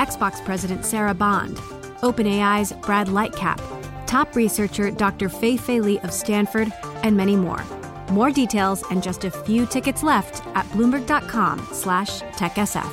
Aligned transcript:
Xbox 0.00 0.42
President 0.42 0.86
Sarah 0.86 1.12
Bond, 1.12 1.58
OpenAI's 2.00 2.72
Brad 2.72 3.08
Lightcap, 3.08 3.60
top 4.06 4.34
researcher 4.34 4.90
Dr. 4.90 5.28
Fei 5.28 5.58
Fei 5.58 5.78
Li 5.78 5.98
of 6.00 6.10
Stanford, 6.10 6.72
and 7.02 7.14
many 7.14 7.36
more. 7.36 7.62
More 8.10 8.30
details 8.30 8.82
and 8.90 9.02
just 9.02 9.24
a 9.24 9.30
few 9.30 9.66
tickets 9.66 10.02
left 10.02 10.42
at 10.56 10.64
bloomberg.com 10.70 11.68
slash 11.72 12.22
techsf. 12.22 12.90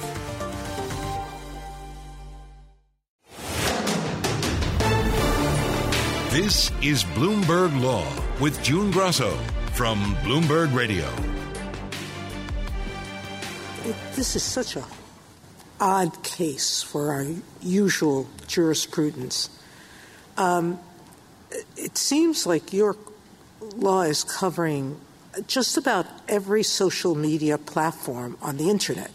This 6.30 6.72
is 6.82 7.06
Bloomberg 7.16 7.82
Law 7.82 8.06
with 8.42 8.62
June 8.62 8.92
Grasso 8.92 9.32
from 9.72 10.14
Bloomberg 10.24 10.76
Radio. 10.76 11.08
It, 13.86 13.96
this 14.14 14.36
is 14.36 14.44
such 14.44 14.76
a 14.76 14.84
odd 15.80 16.24
case 16.24 16.82
for 16.82 17.12
our 17.12 17.26
usual 17.62 18.28
jurisprudence. 18.48 19.50
Um, 20.38 20.80
it 21.76 21.98
seems 21.98 22.46
like 22.46 22.74
your 22.74 22.96
law 23.76 24.02
is 24.02 24.24
covering 24.24 25.00
just 25.46 25.78
about 25.78 26.06
every 26.28 26.64
social 26.64 27.16
media 27.16 27.58
platform 27.58 28.38
on 28.42 28.58
the 28.58 28.70
internet. 28.70 29.12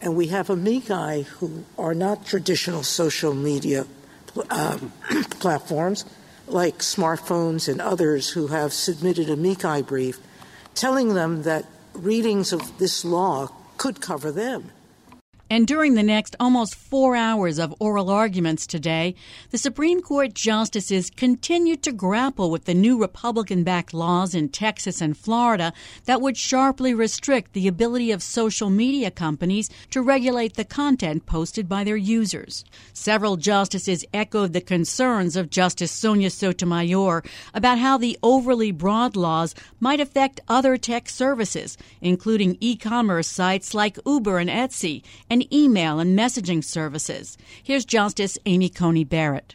And 0.00 0.16
we 0.16 0.28
have 0.28 0.50
amici 0.50 1.22
who 1.22 1.64
are 1.78 1.94
not 1.94 2.26
traditional 2.26 2.82
social 2.82 3.34
media 3.34 3.86
um, 4.50 4.92
platforms, 5.30 6.04
like 6.46 6.78
smartphones 6.78 7.68
and 7.68 7.80
others, 7.80 8.30
who 8.30 8.48
have 8.48 8.72
submitted 8.72 9.30
amici 9.30 9.82
brief 9.82 10.18
telling 10.74 11.14
them 11.14 11.42
that 11.42 11.66
readings 11.92 12.52
of 12.52 12.78
this 12.78 13.04
law 13.04 13.48
could 13.76 14.00
cover 14.00 14.32
them. 14.32 14.70
And 15.52 15.66
during 15.66 15.96
the 15.96 16.02
next 16.02 16.34
almost 16.40 16.74
four 16.74 17.14
hours 17.14 17.58
of 17.58 17.74
oral 17.78 18.08
arguments 18.08 18.66
today, 18.66 19.14
the 19.50 19.58
Supreme 19.58 20.00
Court 20.00 20.32
justices 20.32 21.10
continued 21.10 21.82
to 21.82 21.92
grapple 21.92 22.50
with 22.50 22.64
the 22.64 22.72
new 22.72 22.98
Republican 22.98 23.62
backed 23.62 23.92
laws 23.92 24.34
in 24.34 24.48
Texas 24.48 25.02
and 25.02 25.14
Florida 25.14 25.74
that 26.06 26.22
would 26.22 26.38
sharply 26.38 26.94
restrict 26.94 27.52
the 27.52 27.68
ability 27.68 28.10
of 28.10 28.22
social 28.22 28.70
media 28.70 29.10
companies 29.10 29.68
to 29.90 30.00
regulate 30.00 30.54
the 30.54 30.64
content 30.64 31.26
posted 31.26 31.68
by 31.68 31.84
their 31.84 31.98
users. 31.98 32.64
Several 32.94 33.36
justices 33.36 34.06
echoed 34.14 34.54
the 34.54 34.62
concerns 34.62 35.36
of 35.36 35.50
Justice 35.50 35.92
Sonia 35.92 36.30
Sotomayor 36.30 37.22
about 37.52 37.76
how 37.76 37.98
the 37.98 38.18
overly 38.22 38.70
broad 38.70 39.16
laws 39.16 39.54
might 39.80 40.00
affect 40.00 40.40
other 40.48 40.78
tech 40.78 41.10
services, 41.10 41.76
including 42.00 42.56
e 42.58 42.74
commerce 42.74 43.28
sites 43.28 43.74
like 43.74 43.98
Uber 44.06 44.38
and 44.38 44.48
Etsy, 44.48 45.02
and 45.28 45.41
email 45.50 45.98
and 45.98 46.18
messaging 46.18 46.62
services. 46.62 47.38
Here's 47.62 47.84
Justice 47.84 48.38
Amy 48.46 48.68
Coney 48.68 49.04
Barrett. 49.04 49.54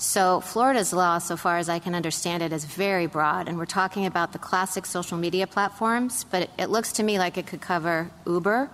So, 0.00 0.40
Florida's 0.40 0.92
law, 0.92 1.18
so 1.18 1.36
far 1.36 1.58
as 1.58 1.68
I 1.68 1.80
can 1.80 1.92
understand 1.92 2.42
it, 2.42 2.52
is 2.52 2.64
very 2.64 3.06
broad, 3.06 3.48
and 3.48 3.58
we're 3.58 3.66
talking 3.66 4.06
about 4.06 4.32
the 4.32 4.38
classic 4.38 4.86
social 4.86 5.18
media 5.18 5.48
platforms, 5.48 6.24
but 6.30 6.42
it, 6.42 6.50
it, 6.56 6.70
looks 6.70 6.92
to 6.92 7.02
me 7.02 7.18
like 7.18 7.36
it 7.36 7.48
could 7.48 7.60
cover 7.60 8.08
Uber. 8.24 8.70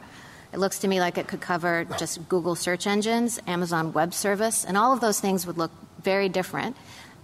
It 0.52 0.58
looks 0.58 0.80
to 0.80 0.88
me 0.88 1.00
like 1.00 1.16
it 1.16 1.26
could 1.26 1.40
cover 1.40 1.86
just 1.98 2.28
Google 2.28 2.54
search 2.54 2.86
engines, 2.86 3.40
Amazon 3.46 3.94
Web 3.94 4.12
Service, 4.12 4.66
and 4.66 4.76
all 4.76 4.92
of 4.92 5.00
those 5.00 5.18
things 5.18 5.46
would 5.46 5.56
look 5.56 5.72
very 6.02 6.28
different. 6.28 6.76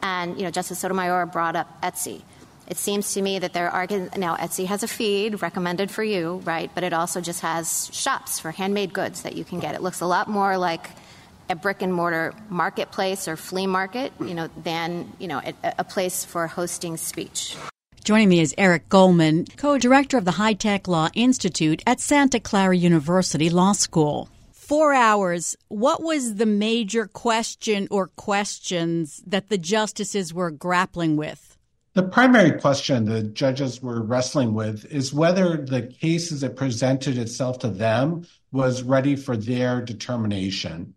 And, 0.03 0.39
you 0.39 0.45
know, 0.45 0.51
Justice 0.51 0.79
Sotomayor 0.79 1.27
brought 1.27 1.55
up 1.55 1.83
Etsy. 1.83 2.23
It 2.71 2.79
seems 2.79 3.15
to 3.15 3.21
me 3.21 3.41
that 3.41 3.53
there 3.53 3.69
are 3.69 3.85
now 4.17 4.37
Etsy 4.37 4.65
has 4.67 4.85
a 4.85 4.89
feed 4.89 5.43
recommended 5.43 5.91
for 5.91 6.05
you, 6.05 6.41
right? 6.45 6.71
But 6.73 6.85
it 6.85 6.93
also 6.93 7.21
just 7.21 7.41
has 7.41 7.91
shops 7.93 8.39
for 8.39 8.53
handmade 8.53 8.93
goods 8.93 9.23
that 9.23 9.35
you 9.35 9.45
can 9.45 9.59
get. 9.59 9.75
It 9.75 9.83
looks 9.83 10.01
a 10.01 10.07
lot 10.07 10.29
more 10.29 10.57
like 10.57 10.89
a 11.49 11.57
brick 11.57 11.83
and 11.83 11.93
mortar 11.93 12.33
marketplace 12.49 13.27
or 13.27 13.37
flea 13.37 13.67
market, 13.67 14.13
you 14.21 14.35
know, 14.35 14.49
than 14.63 15.13
you 15.19 15.27
know 15.27 15.43
a, 15.45 15.53
a 15.81 15.85
place 15.85 16.25
for 16.25 16.47
hosting 16.47 16.97
speech. 16.97 17.57
Joining 18.05 18.29
me 18.29 18.39
is 18.39 18.55
Eric 18.57 18.89
Goldman, 18.89 19.47
co-director 19.57 20.17
of 20.17 20.25
the 20.25 20.39
High 20.43 20.55
Tech 20.55 20.87
Law 20.87 21.09
Institute 21.13 21.83
at 21.89 21.99
Santa 21.99 22.39
Clara 22.39 22.77
University 22.77 23.51
Law 23.51 23.73
School. 23.73 24.29
Four 24.53 24.95
hours. 24.95 25.57
What 25.67 26.05
was 26.05 26.37
the 26.37 26.47
major 26.47 27.07
question 27.07 27.89
or 27.91 28.07
questions 28.07 29.21
that 29.27 29.49
the 29.49 29.59
justices 29.59 30.33
were 30.33 30.53
grappling 30.53 31.17
with? 31.17 31.50
The 31.93 32.05
primary 32.05 32.61
question 32.61 33.05
the 33.05 33.25
judges 33.25 33.83
were 33.83 34.01
wrestling 34.03 34.55
with 34.55 34.85
is 34.93 35.13
whether 35.13 35.57
the 35.57 35.83
case 35.83 36.31
as 36.31 36.45
it 36.45 36.55
presented 36.55 37.19
itself 37.19 37.59
to 37.61 37.69
them 37.69 38.27
was 38.53 38.85
ready 38.85 39.17
for 39.17 39.37
their 39.37 39.81
determination. 39.83 40.95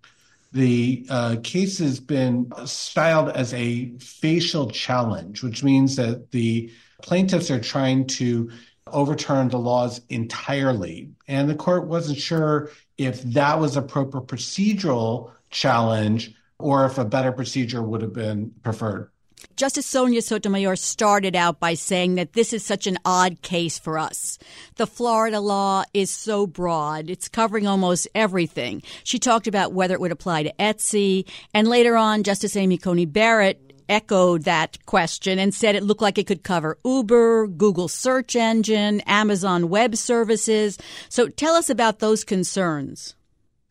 The 0.51 1.07
uh, 1.09 1.37
case 1.43 1.79
has 1.79 1.99
been 1.99 2.51
styled 2.65 3.29
as 3.29 3.55
a 3.55 3.97
facial 3.97 4.69
challenge, 4.69 5.41
which 5.41 5.63
means 5.63 5.95
that 5.95 6.29
the 6.29 6.71
plaintiffs 7.01 7.49
are 7.49 7.59
trying 7.59 8.05
to 8.07 8.51
overturn 8.85 9.49
the 9.49 9.57
laws 9.57 9.99
entirely. 10.09 11.09
And 11.27 11.49
the 11.49 11.55
court 11.55 11.87
wasn't 11.87 12.19
sure 12.19 12.69
if 12.99 13.23
that 13.23 13.59
was 13.59 13.75
a 13.75 13.81
proper 13.81 14.21
procedural 14.21 15.31
challenge 15.49 16.35
or 16.59 16.85
if 16.85 16.99
a 16.99 17.05
better 17.05 17.31
procedure 17.31 17.81
would 17.81 18.03
have 18.03 18.13
been 18.13 18.51
preferred. 18.61 19.09
Justice 19.55 19.85
Sonia 19.85 20.21
Sotomayor 20.21 20.75
started 20.75 21.35
out 21.35 21.59
by 21.59 21.73
saying 21.73 22.15
that 22.15 22.33
this 22.33 22.53
is 22.53 22.65
such 22.65 22.87
an 22.87 22.97
odd 23.05 23.41
case 23.41 23.77
for 23.77 23.97
us. 23.97 24.37
The 24.75 24.87
Florida 24.87 25.39
law 25.39 25.83
is 25.93 26.09
so 26.09 26.47
broad, 26.47 27.09
it's 27.09 27.29
covering 27.29 27.67
almost 27.67 28.07
everything. 28.15 28.81
She 29.03 29.19
talked 29.19 29.47
about 29.47 29.73
whether 29.73 29.93
it 29.93 30.01
would 30.01 30.11
apply 30.11 30.43
to 30.43 30.53
Etsy, 30.59 31.27
and 31.53 31.67
later 31.67 31.95
on, 31.95 32.23
Justice 32.23 32.55
Amy 32.55 32.77
Coney 32.77 33.05
Barrett 33.05 33.73
echoed 33.89 34.43
that 34.43 34.85
question 34.85 35.39
and 35.39 35.53
said 35.53 35.75
it 35.75 35.83
looked 35.83 36.01
like 36.01 36.17
it 36.17 36.27
could 36.27 36.43
cover 36.43 36.77
Uber, 36.85 37.47
Google 37.47 37.87
search 37.87 38.35
engine, 38.35 39.01
Amazon 39.01 39.69
web 39.69 39.95
services. 39.95 40.77
So 41.09 41.27
tell 41.27 41.55
us 41.55 41.69
about 41.69 41.99
those 41.99 42.23
concerns. 42.23 43.15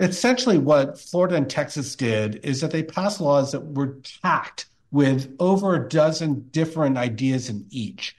Essentially, 0.00 0.58
what 0.58 0.98
Florida 0.98 1.36
and 1.36 1.48
Texas 1.48 1.94
did 1.94 2.40
is 2.44 2.60
that 2.60 2.72
they 2.72 2.82
passed 2.82 3.20
laws 3.20 3.52
that 3.52 3.60
were 3.60 3.96
packed 4.22 4.66
with 4.92 5.34
over 5.40 5.74
a 5.74 5.88
dozen 5.88 6.48
different 6.50 6.96
ideas 6.96 7.48
in 7.48 7.66
each. 7.70 8.14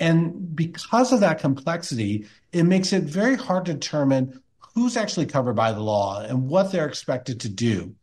And 0.00 0.56
because 0.56 1.12
of 1.12 1.20
that 1.20 1.40
complexity, 1.40 2.26
it 2.52 2.62
makes 2.62 2.92
it 2.92 3.02
very 3.02 3.36
hard 3.36 3.66
to 3.66 3.74
determine 3.74 4.40
who's 4.74 4.96
actually 4.96 5.26
covered 5.26 5.54
by 5.54 5.72
the 5.72 5.80
law 5.80 6.22
and 6.22 6.48
what 6.48 6.72
they're 6.72 6.88
expected 6.88 7.40
to 7.40 7.48
do. 7.50 7.94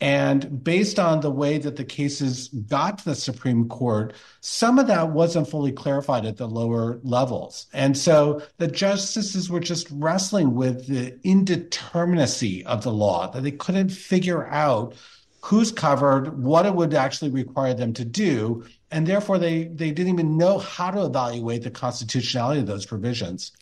And 0.00 0.62
based 0.62 0.98
on 0.98 1.20
the 1.20 1.30
way 1.30 1.58
that 1.58 1.76
the 1.76 1.84
cases 1.84 2.48
got 2.48 2.98
to 2.98 3.04
the 3.04 3.14
Supreme 3.14 3.68
Court, 3.68 4.12
some 4.40 4.78
of 4.78 4.88
that 4.88 5.10
wasn't 5.10 5.48
fully 5.48 5.72
clarified 5.72 6.26
at 6.26 6.36
the 6.36 6.48
lower 6.48 7.00
levels. 7.02 7.66
And 7.72 7.96
so 7.96 8.42
the 8.58 8.66
justices 8.66 9.48
were 9.48 9.60
just 9.60 9.88
wrestling 9.90 10.54
with 10.54 10.88
the 10.88 11.12
indeterminacy 11.24 12.64
of 12.64 12.82
the 12.82 12.92
law, 12.92 13.30
that 13.30 13.44
they 13.44 13.52
couldn't 13.52 13.90
figure 13.90 14.46
out 14.48 14.94
who's 15.44 15.70
covered, 15.70 16.42
what 16.42 16.64
it 16.64 16.74
would 16.74 16.94
actually 16.94 17.30
require 17.30 17.74
them 17.74 17.92
to 17.92 18.02
do, 18.02 18.64
and 18.90 19.06
therefore 19.06 19.38
they, 19.38 19.64
they 19.64 19.90
didn't 19.90 20.14
even 20.14 20.38
know 20.38 20.56
how 20.58 20.90
to 20.90 21.04
evaluate 21.04 21.62
the 21.62 21.70
constitutionality 21.70 22.60
of 22.60 22.66
those 22.66 22.86
provisions. 22.86 23.52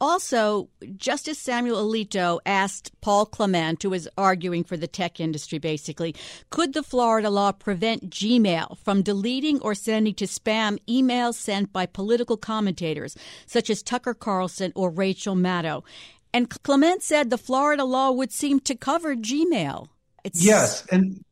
Also, 0.00 0.70
Justice 0.96 1.38
Samuel 1.38 1.84
Alito 1.84 2.38
asked 2.46 2.98
Paul 3.02 3.26
Clement, 3.26 3.82
who 3.82 3.90
was 3.90 4.08
arguing 4.16 4.64
for 4.64 4.78
the 4.78 4.86
tech 4.86 5.20
industry 5.20 5.58
basically, 5.58 6.14
could 6.48 6.72
the 6.72 6.82
Florida 6.82 7.28
law 7.28 7.52
prevent 7.52 8.08
Gmail 8.08 8.78
from 8.78 9.02
deleting 9.02 9.60
or 9.60 9.74
sending 9.74 10.14
to 10.14 10.24
spam 10.24 10.78
emails 10.88 11.34
sent 11.34 11.74
by 11.74 11.84
political 11.84 12.38
commentators 12.38 13.18
such 13.44 13.68
as 13.68 13.82
Tucker 13.82 14.14
Carlson 14.14 14.72
or 14.74 14.88
Rachel 14.88 15.34
Maddow? 15.34 15.84
And 16.32 16.48
Clement 16.62 17.02
said 17.02 17.28
the 17.28 17.36
Florida 17.36 17.84
law 17.84 18.12
would 18.12 18.32
seem 18.32 18.60
to 18.60 18.74
cover 18.74 19.14
Gmail. 19.14 19.88
It's... 20.28 20.44
Yes, 20.44 20.84
and 20.92 21.24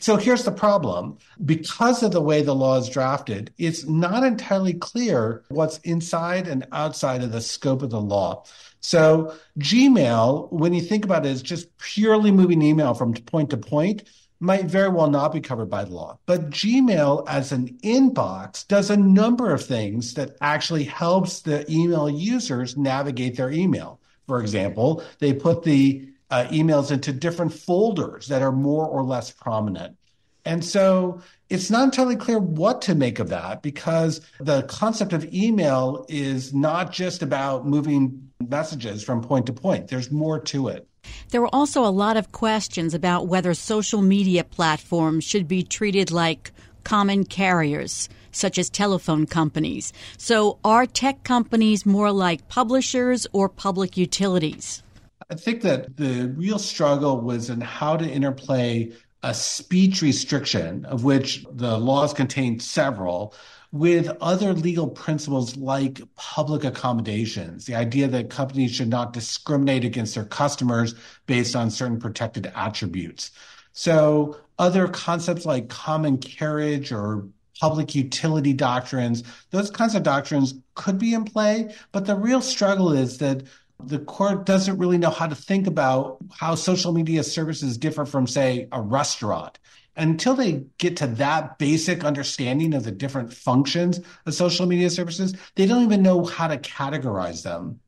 so 0.00 0.16
here's 0.16 0.44
the 0.44 0.52
problem. 0.52 1.16
Because 1.44 2.02
of 2.02 2.12
the 2.12 2.20
way 2.20 2.42
the 2.42 2.54
law 2.54 2.76
is 2.78 2.88
drafted, 2.90 3.52
it's 3.56 3.86
not 3.86 4.22
entirely 4.22 4.74
clear 4.74 5.44
what's 5.48 5.78
inside 5.78 6.46
and 6.46 6.66
outside 6.72 7.22
of 7.22 7.32
the 7.32 7.40
scope 7.40 7.82
of 7.82 7.90
the 7.90 8.00
law. 8.00 8.44
So 8.80 9.34
Gmail, 9.58 10.52
when 10.52 10.74
you 10.74 10.82
think 10.82 11.04
about 11.04 11.24
it, 11.24 11.30
is 11.30 11.42
just 11.42 11.74
purely 11.78 12.30
moving 12.30 12.60
email 12.60 12.92
from 12.92 13.14
point 13.14 13.50
to 13.50 13.56
point 13.56 14.02
might 14.40 14.66
very 14.66 14.90
well 14.90 15.10
not 15.10 15.32
be 15.32 15.40
covered 15.40 15.70
by 15.70 15.84
the 15.84 15.94
law. 15.94 16.18
But 16.26 16.50
Gmail 16.50 17.24
as 17.26 17.50
an 17.50 17.78
inbox 17.82 18.68
does 18.68 18.90
a 18.90 18.96
number 18.96 19.52
of 19.52 19.64
things 19.64 20.14
that 20.14 20.36
actually 20.40 20.84
helps 20.84 21.40
the 21.40 21.68
email 21.72 22.10
users 22.10 22.76
navigate 22.76 23.36
their 23.36 23.50
email. 23.50 24.00
For 24.26 24.40
example, 24.40 25.02
they 25.18 25.32
put 25.32 25.62
the 25.62 26.08
uh, 26.30 26.44
emails 26.50 26.90
into 26.90 27.12
different 27.12 27.52
folders 27.52 28.28
that 28.28 28.42
are 28.42 28.52
more 28.52 28.86
or 28.86 29.02
less 29.02 29.30
prominent. 29.30 29.96
And 30.44 30.64
so 30.64 31.20
it's 31.50 31.70
not 31.70 31.84
entirely 31.84 32.16
clear 32.16 32.38
what 32.38 32.80
to 32.82 32.94
make 32.94 33.18
of 33.18 33.28
that 33.28 33.62
because 33.62 34.20
the 34.40 34.62
concept 34.62 35.12
of 35.12 35.32
email 35.32 36.06
is 36.08 36.54
not 36.54 36.90
just 36.90 37.22
about 37.22 37.66
moving 37.66 38.30
messages 38.48 39.02
from 39.02 39.22
point 39.22 39.46
to 39.46 39.52
point, 39.52 39.88
there's 39.88 40.10
more 40.10 40.40
to 40.40 40.68
it. 40.68 40.88
There 41.30 41.40
were 41.40 41.54
also 41.54 41.84
a 41.84 41.92
lot 41.92 42.16
of 42.16 42.32
questions 42.32 42.94
about 42.94 43.26
whether 43.26 43.52
social 43.54 44.02
media 44.02 44.44
platforms 44.44 45.24
should 45.24 45.48
be 45.48 45.62
treated 45.62 46.10
like 46.10 46.50
common 46.84 47.24
carriers, 47.24 48.08
such 48.32 48.58
as 48.58 48.70
telephone 48.70 49.26
companies. 49.26 49.92
So, 50.16 50.58
are 50.64 50.86
tech 50.86 51.24
companies 51.24 51.84
more 51.84 52.10
like 52.12 52.48
publishers 52.48 53.26
or 53.32 53.48
public 53.48 53.96
utilities? 53.96 54.82
I 55.30 55.34
think 55.34 55.62
that 55.62 55.96
the 55.96 56.32
real 56.36 56.58
struggle 56.58 57.20
was 57.20 57.50
in 57.50 57.60
how 57.60 57.96
to 57.96 58.08
interplay 58.08 58.92
a 59.22 59.34
speech 59.34 60.00
restriction, 60.00 60.84
of 60.86 61.04
which 61.04 61.44
the 61.52 61.76
laws 61.76 62.14
contain 62.14 62.60
several, 62.60 63.34
with 63.70 64.08
other 64.22 64.54
legal 64.54 64.88
principles 64.88 65.56
like 65.56 66.00
public 66.16 66.64
accommodations, 66.64 67.66
the 67.66 67.74
idea 67.74 68.08
that 68.08 68.30
companies 68.30 68.74
should 68.74 68.88
not 68.88 69.12
discriminate 69.12 69.84
against 69.84 70.14
their 70.14 70.24
customers 70.24 70.94
based 71.26 71.54
on 71.54 71.70
certain 71.70 71.98
protected 71.98 72.50
attributes. 72.54 73.30
So, 73.72 74.38
other 74.58 74.88
concepts 74.88 75.44
like 75.44 75.68
common 75.68 76.16
carriage 76.16 76.90
or 76.90 77.28
public 77.60 77.94
utility 77.94 78.54
doctrines, 78.54 79.22
those 79.50 79.70
kinds 79.70 79.94
of 79.94 80.02
doctrines 80.02 80.54
could 80.74 80.98
be 80.98 81.12
in 81.12 81.24
play. 81.24 81.74
But 81.92 82.06
the 82.06 82.16
real 82.16 82.40
struggle 82.40 82.92
is 82.92 83.18
that 83.18 83.42
the 83.84 83.98
court 84.00 84.44
doesn't 84.44 84.78
really 84.78 84.98
know 84.98 85.10
how 85.10 85.26
to 85.26 85.34
think 85.34 85.66
about 85.66 86.18
how 86.36 86.54
social 86.54 86.92
media 86.92 87.22
services 87.22 87.78
differ 87.78 88.04
from, 88.04 88.26
say, 88.26 88.68
a 88.72 88.80
restaurant. 88.80 89.58
Until 89.96 90.34
they 90.34 90.64
get 90.78 90.96
to 90.98 91.06
that 91.06 91.58
basic 91.58 92.04
understanding 92.04 92.74
of 92.74 92.84
the 92.84 92.92
different 92.92 93.32
functions 93.32 94.00
of 94.26 94.34
social 94.34 94.66
media 94.66 94.90
services, 94.90 95.34
they 95.56 95.66
don't 95.66 95.84
even 95.84 96.02
know 96.02 96.24
how 96.24 96.48
to 96.48 96.58
categorize 96.58 97.42
them. 97.42 97.80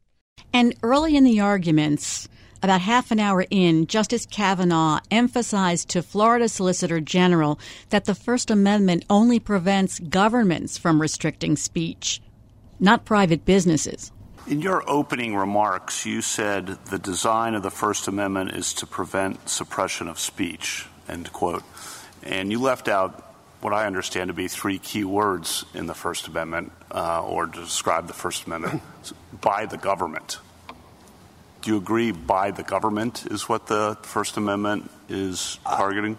And 0.52 0.75
early 0.82 1.16
in 1.16 1.25
the 1.25 1.40
arguments, 1.40 2.28
about 2.62 2.81
half 2.81 3.10
an 3.10 3.20
hour 3.20 3.46
in, 3.50 3.87
Justice 3.87 4.26
Kavanaugh 4.26 5.00
emphasized 5.10 5.88
to 5.90 6.02
Florida 6.02 6.48
Solicitor 6.48 7.00
General 7.00 7.58
that 7.90 8.04
the 8.04 8.14
First 8.14 8.50
Amendment 8.50 9.04
only 9.08 9.38
prevents 9.38 9.98
governments 9.98 10.76
from 10.76 11.00
restricting 11.00 11.56
speech, 11.56 12.20
not 12.78 13.04
private 13.04 13.44
businesses. 13.44 14.12
In 14.46 14.62
your 14.62 14.88
opening 14.88 15.37
remarks, 15.37 16.06
you 16.06 16.22
said 16.22 16.66
the 16.87 16.98
design 16.98 17.54
of 17.54 17.62
the 17.62 17.70
First 17.70 18.08
Amendment 18.08 18.52
is 18.52 18.72
to 18.75 18.87
prevent 18.87 19.48
suppression 19.48 20.08
of 20.08 20.19
speech, 20.19 20.87
end 21.08 21.32
quote. 21.32 21.62
And 22.22 22.50
you 22.50 22.60
left 22.60 22.88
out 22.88 23.34
what 23.60 23.72
I 23.72 23.87
understand 23.87 24.28
to 24.28 24.34
be 24.34 24.48
three 24.48 24.78
key 24.78 25.04
words 25.04 25.64
in 25.75 25.87
the 25.87 25.94
First 25.94 26.26
Amendment, 26.26 26.72
uh, 26.90 27.22
or 27.22 27.46
to 27.46 27.60
describe 27.60 28.06
the 28.06 28.14
First 28.14 28.46
Amendment, 28.46 28.82
by 29.40 29.66
the 29.66 29.76
government. 29.76 30.38
Do 31.60 31.72
you 31.72 31.76
agree 31.76 32.10
by 32.10 32.50
the 32.50 32.62
government 32.62 33.26
is 33.31 33.48
what 33.48 33.66
the 33.66 33.98
First 34.02 34.38
Amendment 34.38 34.90
is 35.10 35.58
targeting? 35.64 36.16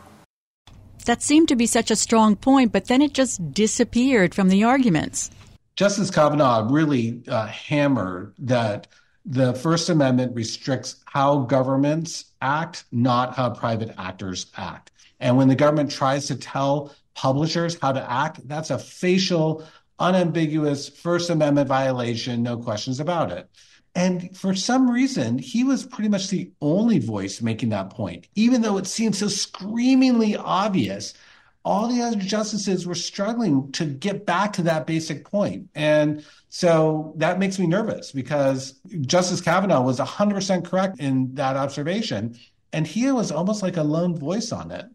That 1.06 1.24
seemed 1.24 1.48
to 1.48 1.56
be 1.56 1.66
such 1.66 1.90
a 1.90 1.96
strong 1.96 2.36
point, 2.36 2.72
but 2.72 2.86
then 2.86 3.02
it 3.02 3.14
just 3.14 3.54
disappeared 3.54 4.36
from 4.36 4.50
the 4.50 4.64
arguments. 4.64 5.32
Justice 5.76 6.12
Kavanaugh 6.12 6.68
really 6.70 7.24
uh, 7.28 7.48
hammered 7.48 8.34
that 8.40 8.88
the 9.26 9.54
First 9.54 9.90
Amendment 9.90 10.36
restricts 10.36 10.98
how 11.06 11.40
governments 11.40 12.26
act, 12.42 12.86
not 12.92 13.36
how 13.36 13.50
private 13.50 13.94
actors 13.98 14.48
act. 14.58 14.92
And 15.20 15.38
when 15.38 15.48
the 15.48 15.56
government 15.56 15.92
tries 15.92 16.28
to 16.28 16.36
tell 16.36 16.94
publishers 17.14 17.78
how 17.80 17.92
to 17.92 18.12
act, 18.12 18.48
that's 18.48 18.72
a 18.72 18.80
facial, 18.80 19.64
unambiguous 20.00 20.90
First 20.90 21.30
Amendment 21.30 21.68
violation, 21.68 22.42
no 22.42 22.58
questions 22.58 23.00
about 23.00 23.32
it. 23.32 23.48
And 23.94 24.36
for 24.36 24.56
some 24.56 24.90
reason, 24.90 25.38
he 25.38 25.64
was 25.64 25.86
pretty 25.86 26.10
much 26.10 26.30
the 26.30 26.52
only 26.62 26.98
voice 27.00 27.42
making 27.42 27.70
that 27.70 27.90
point, 27.90 28.28
even 28.36 28.62
though 28.62 28.78
it 28.78 28.88
seemed 28.88 29.16
so 29.16 29.28
screamingly 29.28 30.36
obvious 30.36 31.14
all 31.64 31.88
the 31.88 32.02
other 32.02 32.18
justices 32.18 32.88
were 32.88 32.96
struggling 32.96 33.72
to 33.74 33.86
get 33.86 34.26
back 34.26 34.54
to 34.54 34.64
that 34.64 34.88
basic 34.88 35.26
point. 35.26 35.70
And 35.76 36.26
so 36.50 37.14
that 37.18 37.40
makes 37.40 37.60
me 37.60 37.68
nervous 37.68 38.12
because 38.12 38.74
Justice 39.02 39.42
Kavanaugh 39.42 39.82
was 39.82 40.00
100% 40.00 40.66
correct 40.66 41.00
in 41.00 41.36
that 41.36 41.56
observation. 41.56 42.38
And 42.74 42.88
he 42.88 43.12
was 43.12 43.32
almost 43.32 43.62
like 43.62 43.78
a 43.78 43.84
lone 43.84 44.18
voice 44.18 44.52
on 44.52 44.72
it. 44.72 44.86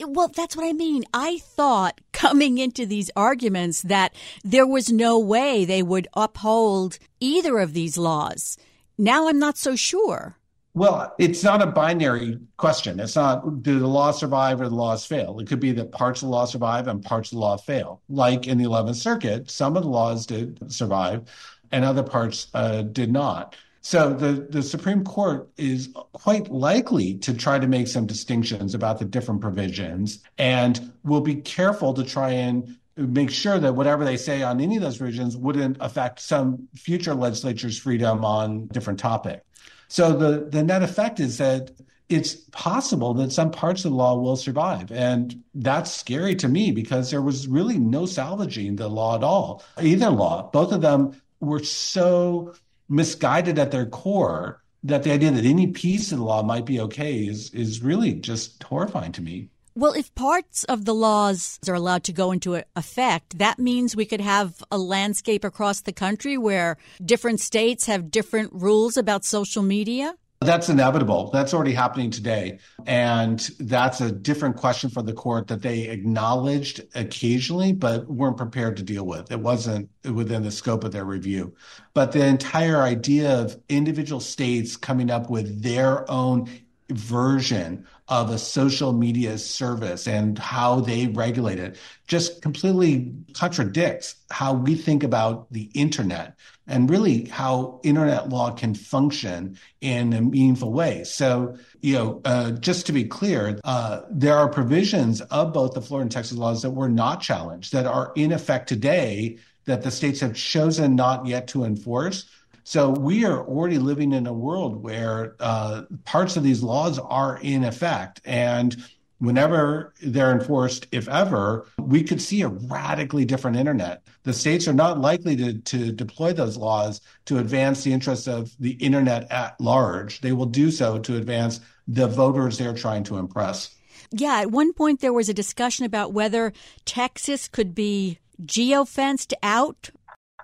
Well, 0.00 0.28
that's 0.28 0.56
what 0.56 0.66
I 0.66 0.72
mean. 0.72 1.04
I 1.14 1.38
thought 1.38 2.00
coming 2.12 2.58
into 2.58 2.86
these 2.86 3.10
arguments 3.14 3.82
that 3.82 4.14
there 4.42 4.66
was 4.66 4.90
no 4.90 5.18
way 5.18 5.64
they 5.64 5.82
would 5.82 6.08
uphold 6.14 6.98
either 7.20 7.58
of 7.58 7.72
these 7.72 7.96
laws. 7.96 8.56
Now 8.98 9.28
I'm 9.28 9.38
not 9.38 9.58
so 9.58 9.76
sure. 9.76 10.38
Well, 10.76 11.14
it's 11.18 11.42
not 11.42 11.62
a 11.62 11.66
binary 11.66 12.38
question. 12.58 13.00
It's 13.00 13.16
not 13.16 13.62
do 13.62 13.78
the 13.78 13.86
laws 13.86 14.20
survive 14.20 14.60
or 14.60 14.68
the 14.68 14.74
laws 14.74 15.06
fail. 15.06 15.40
It 15.40 15.48
could 15.48 15.58
be 15.58 15.72
that 15.72 15.90
parts 15.90 16.20
of 16.20 16.26
the 16.26 16.32
law 16.32 16.44
survive 16.44 16.86
and 16.86 17.02
parts 17.02 17.32
of 17.32 17.36
the 17.36 17.40
law 17.40 17.56
fail. 17.56 18.02
Like 18.10 18.46
in 18.46 18.58
the 18.58 18.64
11th 18.64 18.96
Circuit, 18.96 19.50
some 19.50 19.74
of 19.78 19.84
the 19.84 19.88
laws 19.88 20.26
did 20.26 20.70
survive 20.70 21.30
and 21.72 21.82
other 21.82 22.02
parts 22.02 22.48
uh, 22.52 22.82
did 22.82 23.10
not. 23.10 23.56
So 23.80 24.12
the, 24.12 24.48
the 24.50 24.62
Supreme 24.62 25.02
Court 25.02 25.48
is 25.56 25.88
quite 26.12 26.50
likely 26.50 27.14
to 27.20 27.32
try 27.32 27.58
to 27.58 27.66
make 27.66 27.88
some 27.88 28.04
distinctions 28.04 28.74
about 28.74 28.98
the 28.98 29.06
different 29.06 29.40
provisions 29.40 30.22
and 30.36 30.92
will 31.04 31.22
be 31.22 31.36
careful 31.36 31.94
to 31.94 32.04
try 32.04 32.32
and 32.32 32.76
make 32.98 33.30
sure 33.30 33.58
that 33.58 33.74
whatever 33.74 34.04
they 34.04 34.18
say 34.18 34.42
on 34.42 34.60
any 34.60 34.76
of 34.76 34.82
those 34.82 34.98
provisions 34.98 35.38
wouldn't 35.38 35.78
affect 35.80 36.20
some 36.20 36.68
future 36.74 37.14
legislature's 37.14 37.78
freedom 37.78 38.26
on 38.26 38.66
different 38.66 38.98
topic. 38.98 39.42
So 39.88 40.16
the, 40.16 40.48
the 40.50 40.62
net 40.62 40.82
effect 40.82 41.20
is 41.20 41.38
that 41.38 41.70
it's 42.08 42.34
possible 42.52 43.14
that 43.14 43.32
some 43.32 43.50
parts 43.50 43.84
of 43.84 43.90
the 43.90 43.96
law 43.96 44.16
will 44.16 44.36
survive. 44.36 44.92
And 44.92 45.42
that's 45.54 45.90
scary 45.90 46.36
to 46.36 46.48
me 46.48 46.70
because 46.70 47.10
there 47.10 47.22
was 47.22 47.48
really 47.48 47.78
no 47.78 48.06
salvaging 48.06 48.76
the 48.76 48.88
law 48.88 49.16
at 49.16 49.24
all, 49.24 49.64
either 49.80 50.10
law. 50.10 50.50
Both 50.52 50.72
of 50.72 50.82
them 50.82 51.20
were 51.40 51.62
so 51.62 52.54
misguided 52.88 53.58
at 53.58 53.72
their 53.72 53.86
core 53.86 54.62
that 54.84 55.02
the 55.02 55.10
idea 55.10 55.32
that 55.32 55.44
any 55.44 55.66
piece 55.66 56.12
of 56.12 56.18
the 56.18 56.24
law 56.24 56.42
might 56.42 56.64
be 56.64 56.78
okay 56.80 57.26
is, 57.26 57.50
is 57.50 57.82
really 57.82 58.14
just 58.14 58.62
horrifying 58.62 59.12
to 59.12 59.22
me. 59.22 59.48
Well, 59.78 59.92
if 59.92 60.14
parts 60.14 60.64
of 60.64 60.86
the 60.86 60.94
laws 60.94 61.58
are 61.68 61.74
allowed 61.74 62.02
to 62.04 62.12
go 62.14 62.32
into 62.32 62.62
effect, 62.74 63.36
that 63.36 63.58
means 63.58 63.94
we 63.94 64.06
could 64.06 64.22
have 64.22 64.64
a 64.70 64.78
landscape 64.78 65.44
across 65.44 65.82
the 65.82 65.92
country 65.92 66.38
where 66.38 66.78
different 67.04 67.40
states 67.40 67.84
have 67.84 68.10
different 68.10 68.54
rules 68.54 68.96
about 68.96 69.22
social 69.22 69.62
media. 69.62 70.14
That's 70.40 70.70
inevitable. 70.70 71.28
That's 71.30 71.52
already 71.52 71.74
happening 71.74 72.10
today. 72.10 72.58
And 72.86 73.38
that's 73.60 74.00
a 74.00 74.10
different 74.10 74.56
question 74.56 74.88
for 74.88 75.02
the 75.02 75.12
court 75.12 75.48
that 75.48 75.60
they 75.60 75.88
acknowledged 75.88 76.80
occasionally, 76.94 77.74
but 77.74 78.06
weren't 78.06 78.38
prepared 78.38 78.78
to 78.78 78.82
deal 78.82 79.04
with. 79.04 79.30
It 79.30 79.40
wasn't 79.40 79.90
within 80.10 80.42
the 80.42 80.50
scope 80.50 80.84
of 80.84 80.92
their 80.92 81.04
review. 81.04 81.54
But 81.92 82.12
the 82.12 82.24
entire 82.24 82.80
idea 82.80 83.30
of 83.30 83.60
individual 83.68 84.20
states 84.20 84.74
coming 84.74 85.10
up 85.10 85.28
with 85.28 85.62
their 85.62 86.10
own 86.10 86.48
version 86.88 87.86
of 88.08 88.30
a 88.30 88.38
social 88.38 88.92
media 88.92 89.36
service 89.36 90.06
and 90.06 90.38
how 90.38 90.80
they 90.80 91.08
regulate 91.08 91.58
it 91.58 91.76
just 92.06 92.40
completely 92.40 93.12
contradicts 93.34 94.14
how 94.30 94.52
we 94.52 94.74
think 94.74 95.02
about 95.02 95.52
the 95.52 95.70
internet 95.74 96.36
and 96.68 96.88
really 96.88 97.24
how 97.24 97.80
internet 97.82 98.28
law 98.28 98.50
can 98.50 98.74
function 98.74 99.58
in 99.80 100.12
a 100.12 100.20
meaningful 100.20 100.72
way. 100.72 101.04
So, 101.04 101.56
you 101.80 101.94
know, 101.94 102.20
uh, 102.24 102.52
just 102.52 102.86
to 102.86 102.92
be 102.92 103.04
clear, 103.04 103.58
uh, 103.64 104.02
there 104.10 104.36
are 104.36 104.48
provisions 104.48 105.20
of 105.20 105.52
both 105.52 105.74
the 105.74 105.82
Florida 105.82 106.02
and 106.02 106.12
Texas 106.12 106.38
laws 106.38 106.62
that 106.62 106.70
were 106.70 106.88
not 106.88 107.20
challenged 107.20 107.72
that 107.72 107.86
are 107.86 108.12
in 108.14 108.32
effect 108.32 108.68
today 108.68 109.38
that 109.64 109.82
the 109.82 109.90
states 109.90 110.20
have 110.20 110.34
chosen 110.34 110.94
not 110.94 111.26
yet 111.26 111.48
to 111.48 111.64
enforce 111.64 112.26
so 112.68 112.90
we 112.90 113.24
are 113.24 113.46
already 113.46 113.78
living 113.78 114.12
in 114.12 114.26
a 114.26 114.32
world 114.32 114.82
where 114.82 115.36
uh, 115.38 115.82
parts 116.04 116.36
of 116.36 116.42
these 116.42 116.64
laws 116.64 116.98
are 116.98 117.38
in 117.40 117.62
effect. 117.62 118.20
And 118.24 118.76
whenever 119.18 119.94
they're 120.02 120.32
enforced, 120.32 120.88
if 120.90 121.08
ever, 121.08 121.68
we 121.78 122.02
could 122.02 122.20
see 122.20 122.42
a 122.42 122.48
radically 122.48 123.24
different 123.24 123.56
internet. 123.56 124.02
The 124.24 124.32
states 124.32 124.66
are 124.66 124.72
not 124.72 124.98
likely 125.00 125.36
to, 125.36 125.58
to 125.58 125.92
deploy 125.92 126.32
those 126.32 126.56
laws 126.56 127.00
to 127.26 127.38
advance 127.38 127.84
the 127.84 127.92
interests 127.92 128.26
of 128.26 128.50
the 128.58 128.72
internet 128.72 129.30
at 129.30 129.60
large. 129.60 130.20
They 130.20 130.32
will 130.32 130.46
do 130.46 130.72
so 130.72 130.98
to 130.98 131.16
advance 131.16 131.60
the 131.86 132.08
voters 132.08 132.58
they're 132.58 132.74
trying 132.74 133.04
to 133.04 133.18
impress. 133.18 133.72
Yeah, 134.10 134.40
at 134.40 134.50
one 134.50 134.72
point 134.72 135.00
there 135.00 135.12
was 135.12 135.28
a 135.28 135.34
discussion 135.34 135.86
about 135.86 136.12
whether 136.12 136.52
Texas 136.84 137.46
could 137.46 137.76
be 137.76 138.18
geofenced 138.44 139.34
out. 139.40 139.90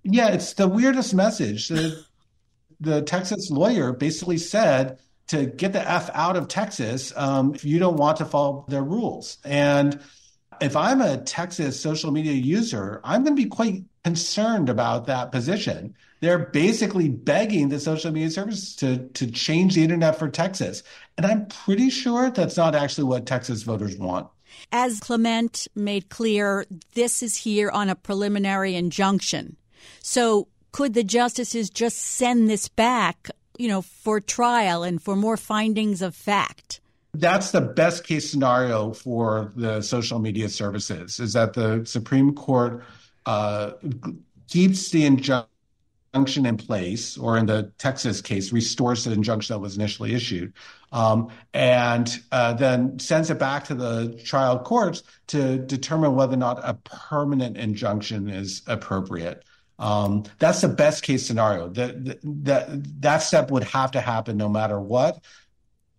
Yeah, 0.04 0.28
it's 0.28 0.52
the 0.52 0.68
weirdest 0.68 1.14
message. 1.14 1.66
The, 1.66 2.04
the 2.82 3.02
Texas 3.02 3.50
lawyer 3.50 3.92
basically 3.92 4.38
said 4.38 4.98
to 5.28 5.46
get 5.46 5.72
the 5.72 5.90
F 5.90 6.10
out 6.12 6.36
of 6.36 6.48
Texas 6.48 7.12
um, 7.16 7.54
if 7.54 7.64
you 7.64 7.78
don't 7.78 7.96
want 7.96 8.18
to 8.18 8.24
follow 8.24 8.64
their 8.68 8.82
rules. 8.82 9.38
And 9.44 10.00
if 10.60 10.76
I'm 10.76 11.00
a 11.00 11.18
Texas 11.18 11.80
social 11.80 12.10
media 12.10 12.32
user, 12.32 13.00
I'm 13.04 13.24
going 13.24 13.36
to 13.36 13.42
be 13.42 13.48
quite 13.48 13.84
concerned 14.04 14.68
about 14.68 15.06
that 15.06 15.32
position. 15.32 15.94
They're 16.20 16.38
basically 16.38 17.08
begging 17.08 17.68
the 17.68 17.80
social 17.80 18.12
media 18.12 18.30
services 18.30 18.76
to, 18.76 19.08
to 19.08 19.30
change 19.30 19.74
the 19.74 19.82
internet 19.82 20.18
for 20.18 20.28
Texas. 20.28 20.82
And 21.16 21.26
I'm 21.26 21.46
pretty 21.46 21.90
sure 21.90 22.30
that's 22.30 22.56
not 22.56 22.74
actually 22.74 23.04
what 23.04 23.26
Texas 23.26 23.62
voters 23.62 23.96
want. 23.96 24.28
As 24.70 25.00
Clement 25.00 25.66
made 25.74 26.10
clear, 26.10 26.66
this 26.94 27.22
is 27.22 27.36
here 27.36 27.70
on 27.70 27.88
a 27.88 27.94
preliminary 27.94 28.74
injunction. 28.74 29.56
So 30.00 30.48
could 30.72 30.94
the 30.94 31.04
justices 31.04 31.70
just 31.70 31.98
send 31.98 32.48
this 32.50 32.68
back 32.68 33.30
you 33.58 33.68
know, 33.68 33.82
for 33.82 34.20
trial 34.20 34.82
and 34.82 35.00
for 35.00 35.16
more 35.16 35.36
findings 35.36 36.02
of 36.02 36.14
fact? 36.14 36.80
That's 37.14 37.50
the 37.50 37.60
best 37.60 38.04
case 38.04 38.30
scenario 38.30 38.92
for 38.92 39.52
the 39.54 39.82
social 39.82 40.18
media 40.18 40.48
services 40.48 41.20
is 41.20 41.34
that 41.34 41.52
the 41.52 41.84
Supreme 41.84 42.34
Court 42.34 42.82
uh, 43.26 43.72
keeps 44.48 44.90
the 44.90 45.04
injunction 45.04 45.46
in 46.46 46.56
place, 46.56 47.16
or 47.18 47.38
in 47.38 47.46
the 47.46 47.70
Texas 47.78 48.20
case, 48.20 48.52
restores 48.52 49.04
the 49.04 49.12
injunction 49.12 49.54
that 49.54 49.60
was 49.60 49.76
initially 49.76 50.14
issued, 50.14 50.52
um, 50.92 51.28
and 51.54 52.20
uh, 52.32 52.54
then 52.54 52.98
sends 52.98 53.30
it 53.30 53.38
back 53.38 53.64
to 53.64 53.74
the 53.74 54.18
trial 54.24 54.58
courts 54.58 55.02
to 55.26 55.58
determine 55.58 56.14
whether 56.14 56.34
or 56.34 56.38
not 56.38 56.60
a 56.64 56.74
permanent 56.84 57.56
injunction 57.56 58.28
is 58.28 58.62
appropriate. 58.66 59.44
Um, 59.82 60.22
that's 60.38 60.60
the 60.60 60.68
best 60.68 61.02
case 61.02 61.26
scenario. 61.26 61.68
That 61.68 62.20
that 62.44 63.02
that 63.02 63.18
step 63.18 63.50
would 63.50 63.64
have 63.64 63.90
to 63.90 64.00
happen 64.00 64.36
no 64.36 64.48
matter 64.48 64.80
what, 64.80 65.24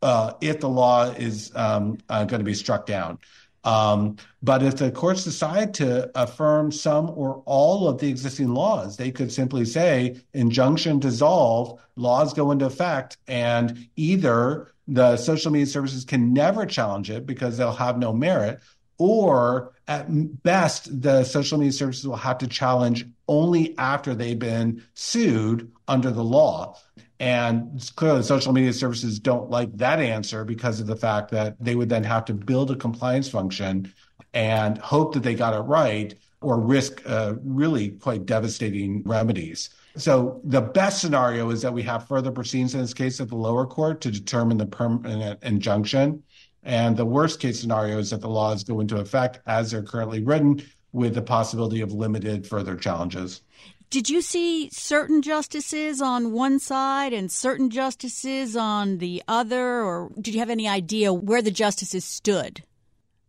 uh, 0.02 0.34
if 0.40 0.62
the 0.62 0.70
law 0.70 1.12
is 1.12 1.52
um, 1.54 1.98
uh, 2.08 2.24
going 2.24 2.40
to 2.40 2.46
be 2.46 2.54
struck 2.54 2.86
down. 2.86 3.20
Um, 3.66 4.16
but 4.42 4.64
if 4.64 4.78
the 4.78 4.90
courts 4.90 5.26
decide 5.26 5.74
to 5.76 6.10
affirm 6.22 6.72
some 6.72 7.10
or 7.10 7.44
all 7.46 7.90
of 7.90 7.98
the 8.00 8.10
existing 8.10 8.54
laws, 8.54 8.96
they 8.96 9.12
could 9.12 9.32
simply 9.32 9.66
say 9.66 10.18
injunction 10.34 11.00
dissolve, 11.00 11.80
laws 11.98 12.34
go 12.34 12.52
into 12.52 12.66
effect, 12.66 13.18
and 13.28 13.88
either 13.98 14.72
the 14.88 15.18
social 15.18 15.52
media 15.52 15.68
services 15.68 16.06
can 16.06 16.34
never 16.34 16.66
challenge 16.66 17.10
it 17.10 17.26
because 17.26 17.58
they'll 17.58 17.72
have 17.72 17.98
no 17.98 18.14
merit, 18.14 18.60
or 19.04 19.74
at 19.90 20.08
best, 20.44 21.02
the 21.02 21.26
social 21.26 21.58
media 21.58 21.74
services 21.74 22.08
will 22.08 22.16
have 22.16 22.38
to 22.38 22.48
challenge 22.48 23.06
only 23.28 23.78
after 23.78 24.16
they've 24.16 24.40
been 24.40 24.82
sued 24.94 25.70
under 25.90 26.10
the 26.10 26.24
law. 26.24 26.78
And 27.20 27.92
clearly, 27.98 28.24
social 28.24 28.54
media 28.54 28.72
services 28.72 29.20
don't 29.20 29.50
like 29.50 29.76
that 29.76 30.00
answer 30.00 30.46
because 30.46 30.80
of 30.80 30.88
the 30.88 30.96
fact 30.96 31.32
that 31.32 31.58
they 31.60 31.76
would 31.76 31.90
then 31.90 32.06
have 32.06 32.24
to 32.26 32.34
build 32.34 32.72
a 32.72 32.78
compliance 32.78 33.30
function 33.30 33.94
and 34.34 34.78
hope 34.78 35.16
that 35.16 35.24
they 35.24 35.36
got 35.36 35.54
it 35.54 35.64
right 35.64 36.16
or 36.40 36.58
risk 36.62 37.02
uh, 37.06 37.34
really 37.44 37.90
quite 37.90 38.26
devastating 38.26 39.04
remedies. 39.04 39.70
So 39.98 40.40
the 40.46 40.62
best 40.62 41.02
scenario 41.02 41.50
is 41.50 41.62
that 41.62 41.74
we 41.74 41.84
have 41.84 42.08
further 42.08 42.32
proceedings 42.32 42.74
in 42.74 42.80
this 42.80 42.94
case 42.94 43.20
at 43.20 43.28
the 43.28 43.36
lower 43.36 43.66
court 43.66 44.00
to 44.02 44.12
determine 44.12 44.58
the 44.58 44.66
permanent 44.66 45.44
injunction. 45.44 46.24
And 46.64 46.96
the 46.96 47.06
worst 47.06 47.40
case 47.40 47.60
scenario 47.60 48.00
is 48.00 48.12
that 48.12 48.22
the 48.22 48.30
laws 48.30 48.64
go 48.64 48.80
into 48.80 48.98
effect 48.98 49.40
as 49.46 49.72
they're 49.72 49.84
currently 49.84 50.24
written 50.24 50.64
with 50.92 51.16
the 51.16 51.22
possibility 51.22 51.82
of 51.82 51.92
limited 51.92 52.48
further 52.48 52.76
challenges. 52.76 53.42
Did 53.90 54.10
you 54.10 54.22
see 54.22 54.70
certain 54.72 55.22
justices 55.22 56.02
on 56.02 56.32
one 56.32 56.60
side 56.60 57.14
and 57.14 57.32
certain 57.32 57.70
justices 57.70 58.56
on 58.56 58.98
the 58.98 59.22
other, 59.28 59.84
or 59.84 60.12
did 60.20 60.34
you 60.34 60.40
have 60.40 60.50
any 60.50 60.68
idea 60.68 61.14
where 61.14 61.42
the 61.42 61.52
justices 61.52 62.06
stood? 62.06 62.64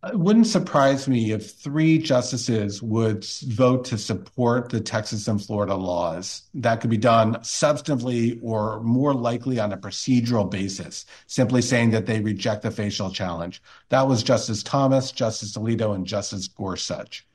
It 0.07 0.19
wouldn't 0.19 0.45
surprise 0.45 1.07
me 1.07 1.31
if 1.31 1.53
three 1.53 1.97
justices 1.97 2.79
would 2.83 3.25
vote 3.47 3.85
to 3.85 3.97
support 3.97 4.69
the 4.69 4.79
Texas 4.79 5.27
and 5.27 5.43
Florida 5.43 5.73
laws. 5.73 6.43
That 6.53 6.79
could 6.79 6.91
be 6.91 6.97
done 6.97 7.35
substantively 7.37 8.39
or 8.43 8.81
more 8.81 9.15
likely 9.15 9.59
on 9.59 9.73
a 9.73 9.77
procedural 9.77 10.49
basis, 10.49 11.07
simply 11.25 11.63
saying 11.63 11.89
that 11.91 12.05
they 12.05 12.19
reject 12.19 12.61
the 12.61 12.69
facial 12.69 13.09
challenge. 13.09 13.63
That 13.89 14.07
was 14.07 14.21
Justice 14.21 14.61
Thomas, 14.61 15.11
Justice 15.11 15.57
Alito, 15.57 15.95
and 15.95 16.05
Justice 16.05 16.47
Gorsuch. 16.49 17.25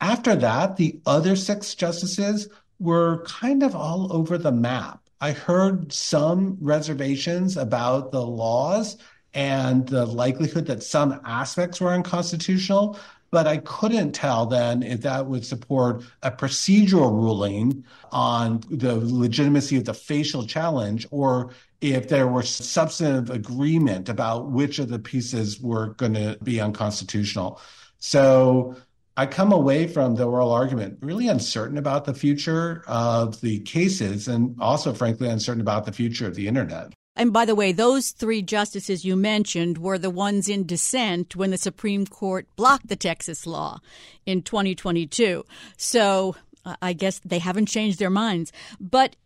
After 0.00 0.36
that, 0.36 0.76
the 0.76 1.00
other 1.06 1.34
six 1.34 1.74
justices 1.74 2.48
were 2.78 3.24
kind 3.24 3.64
of 3.64 3.74
all 3.74 4.12
over 4.12 4.38
the 4.38 4.52
map. 4.52 5.00
I 5.20 5.32
heard 5.32 5.92
some 5.92 6.58
reservations 6.60 7.56
about 7.56 8.12
the 8.12 8.24
laws 8.24 8.96
and 9.36 9.86
the 9.86 10.06
likelihood 10.06 10.64
that 10.66 10.82
some 10.82 11.20
aspects 11.24 11.78
were 11.78 11.92
unconstitutional. 11.92 12.98
But 13.30 13.46
I 13.46 13.58
couldn't 13.58 14.12
tell 14.12 14.46
then 14.46 14.82
if 14.82 15.02
that 15.02 15.26
would 15.26 15.44
support 15.44 16.02
a 16.22 16.30
procedural 16.30 17.12
ruling 17.12 17.84
on 18.10 18.62
the 18.70 18.96
legitimacy 18.96 19.76
of 19.76 19.84
the 19.84 19.92
facial 19.92 20.46
challenge 20.46 21.06
or 21.10 21.50
if 21.82 22.08
there 22.08 22.26
were 22.26 22.42
substantive 22.42 23.28
agreement 23.28 24.08
about 24.08 24.50
which 24.50 24.78
of 24.78 24.88
the 24.88 24.98
pieces 24.98 25.60
were 25.60 25.88
going 25.94 26.14
to 26.14 26.38
be 26.42 26.60
unconstitutional. 26.60 27.60
So 27.98 28.76
I 29.18 29.26
come 29.26 29.52
away 29.52 29.86
from 29.86 30.14
the 30.14 30.24
oral 30.24 30.52
argument 30.52 30.98
really 31.02 31.28
uncertain 31.28 31.76
about 31.76 32.06
the 32.06 32.14
future 32.14 32.84
of 32.86 33.40
the 33.42 33.60
cases 33.60 34.28
and 34.28 34.56
also, 34.60 34.94
frankly, 34.94 35.28
uncertain 35.28 35.60
about 35.60 35.84
the 35.84 35.92
future 35.92 36.26
of 36.26 36.36
the 36.36 36.48
internet. 36.48 36.94
And 37.16 37.32
by 37.32 37.46
the 37.46 37.54
way, 37.54 37.72
those 37.72 38.10
three 38.10 38.42
justices 38.42 39.04
you 39.04 39.16
mentioned 39.16 39.78
were 39.78 39.98
the 39.98 40.10
ones 40.10 40.48
in 40.48 40.66
dissent 40.66 41.34
when 41.34 41.50
the 41.50 41.58
Supreme 41.58 42.06
Court 42.06 42.46
blocked 42.56 42.88
the 42.88 42.96
Texas 42.96 43.46
law 43.46 43.80
in 44.26 44.42
2022. 44.42 45.44
So 45.78 46.36
uh, 46.64 46.76
I 46.82 46.92
guess 46.92 47.18
they 47.20 47.38
haven't 47.38 47.66
changed 47.66 47.98
their 47.98 48.10
minds. 48.10 48.52
But 48.78 49.16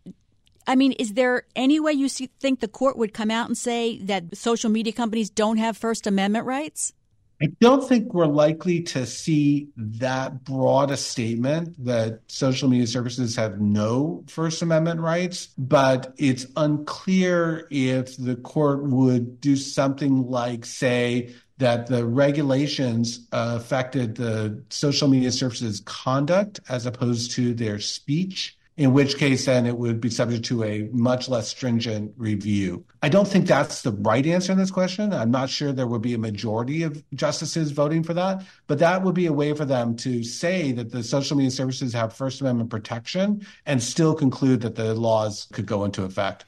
I 0.65 0.75
mean, 0.75 0.93
is 0.93 1.13
there 1.13 1.43
any 1.55 1.79
way 1.79 1.91
you 1.91 2.07
see, 2.07 2.29
think 2.39 2.59
the 2.59 2.67
court 2.67 2.97
would 2.97 3.13
come 3.13 3.31
out 3.31 3.47
and 3.47 3.57
say 3.57 3.97
that 3.99 4.37
social 4.37 4.69
media 4.69 4.93
companies 4.93 5.29
don't 5.29 5.57
have 5.57 5.75
First 5.75 6.07
Amendment 6.07 6.45
rights? 6.45 6.93
I 7.41 7.47
don't 7.59 7.87
think 7.87 8.13
we're 8.13 8.27
likely 8.27 8.83
to 8.83 9.07
see 9.07 9.69
that 9.75 10.43
broad 10.43 10.91
a 10.91 10.97
statement 10.97 11.83
that 11.83 12.19
social 12.27 12.69
media 12.69 12.85
services 12.85 13.35
have 13.35 13.59
no 13.59 14.23
First 14.27 14.61
Amendment 14.61 14.99
rights, 14.99 15.47
but 15.57 16.13
it's 16.17 16.45
unclear 16.55 17.67
if 17.71 18.15
the 18.15 18.35
court 18.35 18.83
would 18.83 19.41
do 19.41 19.55
something 19.55 20.29
like 20.29 20.65
say 20.65 21.33
that 21.57 21.87
the 21.87 22.05
regulations 22.05 23.27
affected 23.31 24.15
the 24.15 24.63
social 24.69 25.07
media 25.07 25.31
services 25.31 25.81
conduct 25.83 26.59
as 26.69 26.85
opposed 26.85 27.31
to 27.31 27.55
their 27.55 27.79
speech 27.79 28.55
in 28.77 28.93
which 28.93 29.17
case 29.17 29.45
then 29.45 29.65
it 29.65 29.77
would 29.77 29.99
be 29.99 30.09
subject 30.09 30.45
to 30.45 30.63
a 30.63 30.89
much 30.91 31.27
less 31.27 31.49
stringent 31.49 32.13
review. 32.17 32.83
I 33.01 33.09
don't 33.09 33.27
think 33.27 33.45
that's 33.47 33.81
the 33.81 33.91
right 33.91 34.25
answer 34.25 34.51
in 34.51 34.57
this 34.57 34.71
question. 34.71 35.13
I'm 35.13 35.31
not 35.31 35.49
sure 35.49 35.71
there 35.71 35.87
would 35.87 36.01
be 36.01 36.13
a 36.13 36.17
majority 36.17 36.83
of 36.83 37.03
justices 37.13 37.71
voting 37.71 38.03
for 38.03 38.13
that, 38.13 38.43
but 38.67 38.79
that 38.79 39.03
would 39.03 39.15
be 39.15 39.25
a 39.25 39.33
way 39.33 39.53
for 39.53 39.65
them 39.65 39.95
to 39.97 40.23
say 40.23 40.71
that 40.71 40.91
the 40.91 41.03
social 41.03 41.35
media 41.35 41.51
services 41.51 41.93
have 41.93 42.13
First 42.13 42.41
Amendment 42.41 42.69
protection 42.69 43.45
and 43.65 43.83
still 43.83 44.15
conclude 44.15 44.61
that 44.61 44.75
the 44.75 44.93
laws 44.93 45.47
could 45.51 45.65
go 45.65 45.83
into 45.83 46.03
effect. 46.03 46.45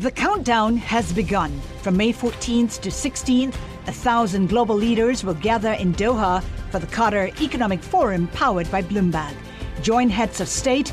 The 0.00 0.10
countdown 0.10 0.76
has 0.78 1.12
begun. 1.12 1.60
From 1.82 1.96
May 1.96 2.12
14th 2.12 2.80
to 2.80 2.90
16th, 2.90 3.54
a 3.86 3.92
thousand 3.92 4.48
global 4.48 4.74
leaders 4.74 5.24
will 5.24 5.34
gather 5.34 5.72
in 5.72 5.94
Doha 5.94 6.42
for 6.70 6.78
the 6.78 6.86
Qatar 6.86 7.40
Economic 7.40 7.82
Forum 7.82 8.26
powered 8.28 8.70
by 8.70 8.82
Bloomberg. 8.82 9.34
Join 9.82 10.10
heads 10.10 10.40
of 10.40 10.48
state, 10.48 10.92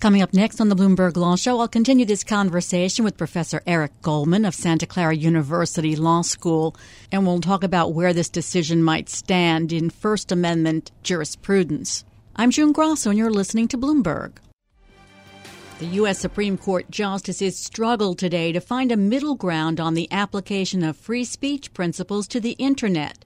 Coming 0.00 0.20
up 0.20 0.34
next 0.34 0.60
on 0.60 0.68
the 0.68 0.76
Bloomberg 0.76 1.16
Law 1.16 1.34
Show, 1.36 1.60
I'll 1.60 1.68
continue 1.68 2.04
this 2.04 2.24
conversation 2.24 3.04
with 3.04 3.16
Professor 3.16 3.62
Eric 3.66 3.92
Goldman 4.02 4.44
of 4.44 4.54
Santa 4.54 4.86
Clara 4.86 5.16
University 5.16 5.96
Law 5.96 6.20
School, 6.20 6.76
and 7.10 7.26
we'll 7.26 7.40
talk 7.40 7.64
about 7.64 7.94
where 7.94 8.12
this 8.12 8.28
decision 8.28 8.82
might 8.82 9.08
stand 9.08 9.72
in 9.72 9.88
First 9.88 10.30
Amendment 10.30 10.90
jurisprudence. 11.02 12.04
I'm 12.36 12.50
June 12.50 12.72
Grasso, 12.72 13.10
and 13.10 13.18
you're 13.18 13.30
listening 13.30 13.68
to 13.68 13.78
Bloomberg. 13.78 14.32
The 15.78 15.86
U.S. 15.86 16.18
Supreme 16.18 16.58
Court 16.58 16.90
justices 16.90 17.58
struggled 17.58 18.18
today 18.18 18.52
to 18.52 18.60
find 18.60 18.92
a 18.92 18.96
middle 18.96 19.34
ground 19.34 19.80
on 19.80 19.94
the 19.94 20.08
application 20.10 20.84
of 20.84 20.96
free 20.96 21.24
speech 21.24 21.72
principles 21.72 22.28
to 22.28 22.40
the 22.40 22.52
Internet. 22.52 23.23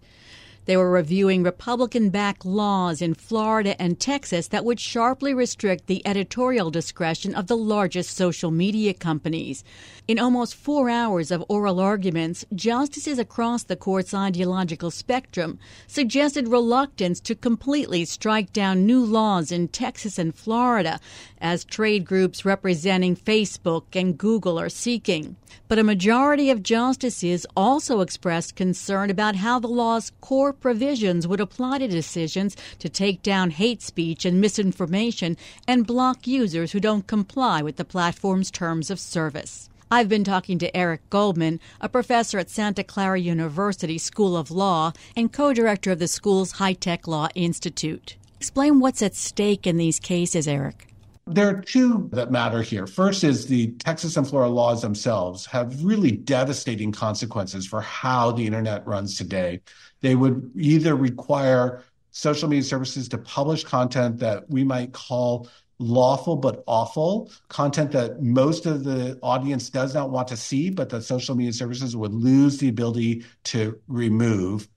They 0.69 0.77
were 0.77 0.91
reviewing 0.91 1.43
Republican 1.43 2.11
backed 2.11 2.45
laws 2.45 3.01
in 3.01 3.15
Florida 3.15 3.81
and 3.81 3.99
Texas 3.99 4.49
that 4.49 4.67
would 4.67 4.79
sharply 4.79 5.33
restrict 5.33 5.87
the 5.87 6.07
editorial 6.07 6.71
discretion 6.71 7.35
of 7.35 7.47
the 7.47 7.57
largest 7.57 8.15
social 8.15 8.51
media 8.51 8.93
companies. 8.93 9.65
In 10.07 10.19
almost 10.19 10.55
four 10.55 10.91
hours 10.91 11.31
of 11.31 11.43
oral 11.49 11.81
arguments, 11.81 12.45
justices 12.55 13.19
across 13.19 13.63
the 13.63 13.77
court's 13.77 14.13
ideological 14.13 14.91
spectrum 14.91 15.59
suggested 15.87 16.49
reluctance 16.49 17.19
to 17.21 17.35
completely 17.35 18.05
strike 18.05 18.53
down 18.53 18.85
new 18.85 19.03
laws 19.03 19.51
in 19.51 19.69
Texas 19.69 20.19
and 20.19 20.35
Florida, 20.35 21.01
as 21.41 21.65
trade 21.65 22.05
groups 22.05 22.45
representing 22.45 23.17
Facebook 23.17 23.85
and 23.95 24.19
Google 24.19 24.61
are 24.61 24.69
seeking. 24.69 25.37
But 25.67 25.79
a 25.79 25.85
majority 25.85 26.51
of 26.51 26.63
justices 26.63 27.47
also 27.57 28.01
expressed 28.01 28.55
concern 28.55 29.09
about 29.09 29.37
how 29.37 29.59
the 29.59 29.69
law's 29.69 30.13
core 30.21 30.53
provisions 30.61 31.27
would 31.27 31.41
apply 31.41 31.79
to 31.79 31.89
decisions 31.89 32.57
to 32.79 32.89
take 32.89 33.23
down 33.23 33.51
hate 33.51 33.83
speech 33.83 34.25
and 34.25 34.41
misinformation 34.41 35.37
and 35.67 35.87
block 35.87 36.27
users 36.27 36.73
who 36.73 36.81
don't 36.81 37.07
comply 37.07 37.63
with 37.63 37.77
the 37.77 37.85
platform's 37.85 38.51
terms 38.51 38.91
of 38.91 39.01
service. 39.01 39.69
I've 39.91 40.09
been 40.09 40.25
talking 40.25 40.59
to 40.59 40.77
Eric 40.77 41.09
Goldman, 41.09 41.61
a 41.81 41.89
professor 41.89 42.39
at 42.39 42.51
Santa 42.51 42.85
Clara 42.85 43.19
University 43.19 43.97
School 43.97 44.37
of 44.37 44.51
Law 44.51 44.93
and 45.17 45.33
co 45.33 45.55
director 45.55 45.93
of 45.93 45.99
the 45.99 46.09
school's 46.09 46.53
High 46.53 46.75
Tech 46.75 47.09
Law 47.09 47.29
Institute. 47.35 48.17
Explain 48.37 48.81
what's 48.81 49.01
at 49.01 49.15
stake 49.15 49.67
in 49.67 49.79
these 49.79 49.99
cases, 49.99 50.47
Eric. 50.47 50.89
There 51.27 51.49
are 51.49 51.61
two 51.61 52.09
that 52.13 52.31
matter 52.31 52.63
here. 52.63 52.87
First 52.87 53.23
is 53.23 53.47
the 53.47 53.73
Texas 53.73 54.17
and 54.17 54.27
Florida 54.27 54.51
laws 54.51 54.81
themselves 54.81 55.45
have 55.47 55.85
really 55.85 56.11
devastating 56.11 56.91
consequences 56.91 57.67
for 57.67 57.83
how 57.83 58.31
the 58.31 58.47
internet 58.47 58.87
runs 58.87 59.17
today. 59.19 59.61
They 60.01 60.15
would 60.15 60.51
either 60.57 60.95
require 60.95 61.83
social 62.11 62.49
media 62.49 62.65
services 62.65 63.09
to 63.11 63.19
publish 63.19 63.65
content 63.65 64.19
that 64.19 64.49
we 64.49 64.65
might 64.65 64.93
call 64.93 65.49
lawful 65.79 66.37
but 66.37 66.65
awful 66.67 67.31
content 67.49 67.93
that 67.93 68.21
most 68.21 68.67
of 68.67 68.83
the 68.83 69.19
audience 69.23 69.71
does 69.71 69.95
not 69.95 70.11
want 70.11 70.29
to 70.29 70.37
see, 70.37 70.71
but 70.71 70.89
that 70.91 71.03
social 71.03 71.37
media 71.37 71.53
services 71.53 71.97
would 71.97 72.13
lose 72.13 72.59
the 72.59 72.69
ability 72.69 73.25
to 73.45 73.79
remove. 73.87 74.69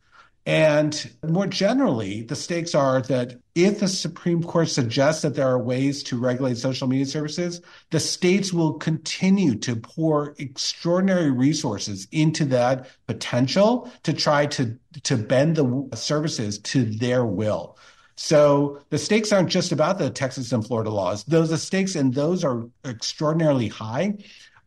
And 0.46 1.12
more 1.28 1.48
generally, 1.48 2.24
the 2.24 2.36
stakes 2.36 2.76
are 2.76 3.02
that 3.04 3.40
if 3.56 3.80
the 3.80 3.88
Supreme 3.88 4.42
Court 4.44 4.70
suggests 4.70 5.22
that 5.24 5.36
there 5.36 5.48
are 5.48 5.60
ways 5.60 6.04
to 6.04 6.18
regulate 6.18 6.58
social 6.58 6.88
media 6.88 7.06
services, 7.06 7.62
the 7.90 8.00
states 8.00 8.54
will 8.54 8.74
continue 8.74 9.56
to 9.56 9.76
pour 9.76 10.36
extraordinary 10.38 11.32
resources 11.32 12.08
into 12.12 12.46
that 12.46 12.90
potential 13.08 13.92
to 14.04 14.14
try 14.14 14.46
to, 14.46 14.78
to 15.04 15.18
bend 15.18 15.58
the 15.58 15.90
services 15.96 16.60
to 16.60 16.86
their 16.86 17.26
will. 17.26 17.78
So 18.16 18.82
the 18.90 18.98
stakes 18.98 19.32
aren't 19.32 19.50
just 19.50 19.72
about 19.72 19.98
the 19.98 20.10
Texas 20.10 20.52
and 20.52 20.66
Florida 20.66 20.92
laws. 20.92 21.24
Those 21.26 21.50
the 21.50 21.58
stakes 21.58 21.96
and 21.96 22.14
those 22.14 22.44
are 22.44 22.68
extraordinarily 22.86 23.68
high. 23.68 24.18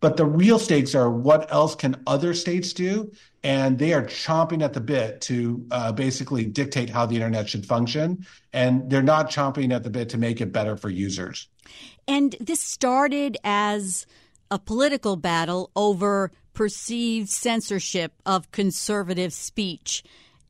But 0.00 0.18
the 0.18 0.26
real 0.26 0.58
stakes 0.58 0.94
are 0.94 1.10
what 1.10 1.50
else 1.50 1.74
can 1.74 2.02
other 2.06 2.34
states 2.34 2.74
do? 2.74 3.12
And 3.44 3.78
they 3.78 3.92
are 3.92 4.02
chomping 4.02 4.62
at 4.62 4.72
the 4.72 4.80
bit 4.80 5.20
to 5.22 5.64
uh, 5.70 5.92
basically 5.92 6.46
dictate 6.46 6.90
how 6.90 7.06
the 7.06 7.14
internet 7.14 7.48
should 7.48 7.66
function. 7.66 8.26
And 8.52 8.90
they're 8.90 9.02
not 9.02 9.30
chomping 9.30 9.72
at 9.72 9.82
the 9.82 9.90
bit 9.90 10.08
to 10.08 10.18
make 10.18 10.40
it 10.40 10.50
better 10.50 10.76
for 10.76 10.88
users. 10.88 11.46
And 12.08 12.34
this 12.40 12.60
started 12.60 13.36
as 13.44 14.06
a 14.50 14.58
political 14.58 15.16
battle 15.16 15.70
over 15.76 16.32
perceived 16.54 17.28
censorship 17.28 18.12
of 18.24 18.50
conservative 18.50 19.32
speech. 19.32 20.02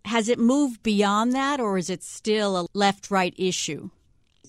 Has 0.04 0.28
it 0.28 0.38
moved 0.38 0.82
beyond 0.82 1.32
that, 1.32 1.60
or 1.60 1.78
is 1.78 1.90
it 1.90 2.02
still 2.02 2.60
a 2.60 2.66
left 2.74 3.10
right 3.10 3.34
issue? 3.36 3.90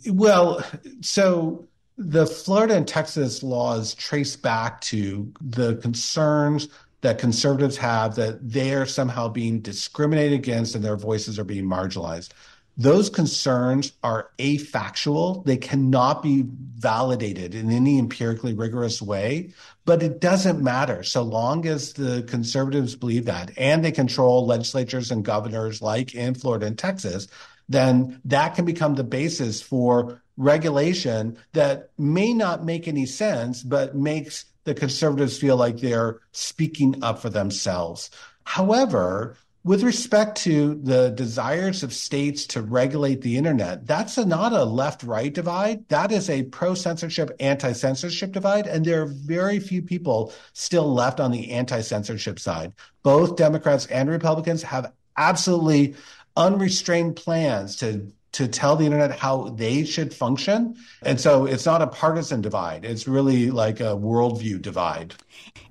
Well, 0.07 0.63
so 1.01 1.65
the 1.97 2.27
Florida 2.27 2.75
and 2.75 2.87
Texas 2.87 3.41
laws 3.41 3.95
trace 3.95 4.35
back 4.35 4.81
to 4.81 5.31
the 5.39 5.75
concerns 5.77 6.67
that 7.05 7.19
conservatives 7.19 7.77
have 7.77 8.15
that 8.15 8.39
they're 8.41 8.87
somehow 8.87 9.29
being 9.29 9.59
discriminated 9.59 10.33
against 10.33 10.73
and 10.73 10.83
their 10.83 10.97
voices 10.97 11.37
are 11.37 11.43
being 11.43 11.63
marginalized. 11.63 12.29
Those 12.77 13.11
concerns 13.11 13.91
are 14.03 14.31
afactual. 14.39 15.45
They 15.45 15.57
cannot 15.57 16.23
be 16.23 16.45
validated 16.77 17.53
in 17.53 17.71
any 17.71 17.99
empirically 17.99 18.55
rigorous 18.55 19.03
way, 19.03 19.53
but 19.85 20.01
it 20.01 20.19
doesn't 20.19 20.63
matter 20.63 21.03
so 21.03 21.21
long 21.21 21.67
as 21.67 21.93
the 21.93 22.23
conservatives 22.23 22.95
believe 22.95 23.25
that 23.25 23.51
and 23.55 23.85
they 23.85 23.91
control 23.91 24.47
legislatures 24.47 25.11
and 25.11 25.23
governors 25.23 25.83
like 25.83 26.15
in 26.15 26.33
Florida 26.33 26.65
and 26.65 26.77
Texas, 26.77 27.27
then 27.69 28.19
that 28.25 28.55
can 28.55 28.65
become 28.65 28.95
the 28.95 29.03
basis 29.03 29.61
for 29.61 30.23
regulation 30.37 31.37
that 31.53 31.91
may 31.99 32.33
not 32.33 32.65
make 32.65 32.87
any 32.87 33.05
sense, 33.05 33.61
but 33.61 33.95
makes 33.95 34.45
the 34.65 34.73
conservatives 34.73 35.37
feel 35.37 35.55
like 35.55 35.77
they're 35.77 36.19
speaking 36.31 37.03
up 37.03 37.19
for 37.19 37.29
themselves. 37.29 38.09
However, 38.43 39.37
with 39.65 39.81
respect 39.81 40.37
to 40.43 40.75
the 40.75 41.09
desires 41.09 41.81
of 41.81 41.91
states 41.91 42.45
to 42.45 42.61
regulate 42.61 43.21
the 43.21 43.35
internet, 43.35 43.87
that's 43.87 44.15
a, 44.19 44.23
not 44.23 44.53
a 44.53 44.63
left 44.63 45.01
right 45.01 45.33
divide. 45.33 45.89
That 45.89 46.11
is 46.11 46.29
a 46.29 46.43
pro 46.43 46.75
censorship, 46.75 47.31
anti 47.39 47.71
censorship 47.71 48.31
divide. 48.31 48.67
And 48.67 48.85
there 48.85 49.01
are 49.01 49.07
very 49.07 49.59
few 49.59 49.81
people 49.81 50.31
still 50.53 50.93
left 50.93 51.19
on 51.19 51.31
the 51.31 51.49
anti 51.51 51.81
censorship 51.81 52.39
side. 52.39 52.73
Both 53.01 53.37
Democrats 53.37 53.87
and 53.87 54.07
Republicans 54.07 54.61
have 54.61 54.93
absolutely 55.17 55.95
unrestrained 56.37 57.15
plans 57.15 57.75
to 57.77 58.11
to 58.35 58.49
tell 58.49 58.75
the 58.75 58.83
internet 58.83 59.17
how 59.17 59.49
they 59.55 59.85
should 59.85 60.13
function. 60.13 60.75
And 61.03 61.21
so 61.21 61.45
it's 61.45 61.65
not 61.65 61.81
a 61.81 61.87
partisan 61.87 62.41
divide, 62.41 62.83
it's 62.83 63.07
really 63.07 63.49
like 63.49 63.79
a 63.79 63.95
worldview 63.95 64.61
divide. 64.61 65.15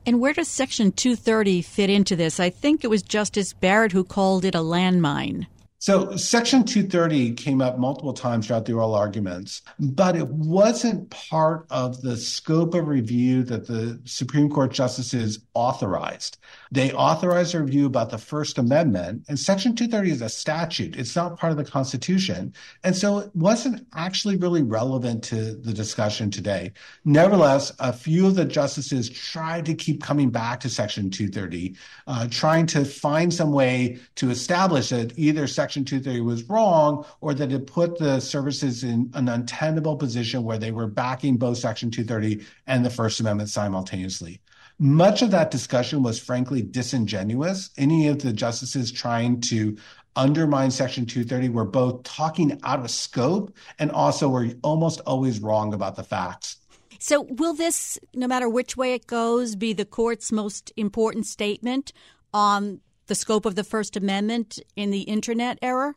And 0.07 0.19
where 0.19 0.33
does 0.33 0.49
Section 0.49 0.93
230 0.93 1.61
fit 1.61 1.91
into 1.91 2.17
this? 2.17 2.41
I 2.41 2.49
think 2.49 2.83
it 2.83 2.89
was 2.89 3.03
Justice 3.03 3.53
Barrett 3.53 3.93
who 3.93 4.03
called 4.03 4.47
it 4.47 4.55
a 4.55 4.59
landmine. 4.59 5.47
So, 5.85 6.17
Section 6.17 6.65
230 6.65 7.35
came 7.35 7.61
up 7.61 7.77
multiple 7.77 8.15
times 8.15 8.47
throughout 8.47 8.65
the 8.65 8.73
oral 8.73 8.95
arguments, 8.95 9.61
but 9.79 10.17
it 10.17 10.27
wasn't 10.29 11.11
part 11.11 11.67
of 11.69 12.01
the 12.01 12.17
scope 12.17 12.73
of 12.73 12.89
review 12.89 13.43
that 13.43 13.67
the 13.67 14.01
Supreme 14.07 14.49
Court 14.49 14.73
justices 14.73 15.41
authorized. 15.53 16.39
They 16.73 16.91
authorized 16.95 17.55
a 17.55 17.61
review 17.61 17.85
about 17.85 18.09
the 18.09 18.17
First 18.17 18.57
Amendment, 18.57 19.27
and 19.29 19.39
Section 19.39 19.77
230 19.77 20.11
is 20.11 20.23
a 20.23 20.31
statute. 20.31 20.97
It's 20.97 21.15
not 21.15 21.39
part 21.39 21.53
of 21.53 21.59
the 21.59 21.71
Constitution. 21.71 22.55
And 22.83 22.97
so 22.97 23.19
it 23.19 23.31
wasn't 23.37 23.87
actually 23.95 24.37
really 24.37 24.63
relevant 24.63 25.23
to 25.25 25.55
the 25.55 25.75
discussion 25.75 26.31
today. 26.31 26.73
Nevertheless, 27.05 27.73
a 27.79 27.93
few 27.93 28.27
of 28.27 28.37
the 28.37 28.47
justices 28.47 29.11
tried 29.11 29.67
to 29.67 29.75
keep 29.75 30.03
coming 30.03 30.31
back 30.31 30.61
to 30.61 30.71
Section 30.71 31.11
230, 31.11 31.77
uh, 32.07 32.27
trying 32.31 32.65
to 32.69 32.87
find 32.87 33.35
some 33.35 33.53
way 33.53 33.99
to 34.15 34.31
establish 34.31 34.89
that 34.89 35.13
either 35.19 35.47
Section 35.47 35.74
Section 35.75 35.87
230 35.87 36.21
was 36.21 36.49
wrong 36.49 37.05
or 37.21 37.35
that 37.35 37.51
it 37.51 37.67
put 37.67 37.99
the 37.99 38.21
services 38.21 38.85
in 38.85 39.11
an 39.15 39.29
untenable 39.29 39.97
position 39.97 40.45
where 40.45 40.57
they 40.57 40.71
were 40.71 40.87
backing 40.87 41.37
both 41.37 41.59
Section 41.59 41.91
230 41.91 42.47
and 42.69 42.85
the 42.85 42.91
First 42.91 43.19
Amendment 43.19 43.51
simultaneously. 43.51 44.41
Much 44.79 45.21
of 45.21 45.33
that 45.33 45.51
discussion 45.51 46.05
was 46.05 46.21
frankly 46.21 46.63
disingenuous. 46.63 47.71
Any 47.77 48.07
of 48.07 48.23
the 48.23 48.33
justices 48.33 48.93
trying 48.93 49.41
to 49.43 49.77
undermine 50.15 50.71
Section 50.71 51.07
230 51.07 51.49
were 51.49 51.65
both 51.65 52.05
talking 52.05 52.61
out 52.63 52.79
of 52.79 52.89
scope 52.89 53.53
and 53.81 53.91
also 53.91 54.29
were 54.29 54.51
almost 54.63 55.01
always 55.09 55.41
wrong 55.41 55.75
about 55.75 55.97
the 55.97 56.05
facts. 56.05 56.59
So, 57.01 57.23
will 57.23 57.55
this, 57.55 57.99
no 58.15 58.29
matter 58.29 58.49
which 58.49 58.77
way 58.77 58.95
it 58.95 59.09
goes, 59.09 59.57
be 59.57 59.73
the 59.73 59.85
court's 59.85 60.31
most 60.31 60.73
important 60.77 61.27
statement 61.27 61.93
on 62.33 62.81
the 63.07 63.15
scope 63.15 63.47
of 63.47 63.55
the 63.55 63.65
First 63.65 63.97
Amendment 63.97 64.59
in 64.77 64.91
the 64.91 65.03
Internet 65.03 65.59
era? 65.63 65.95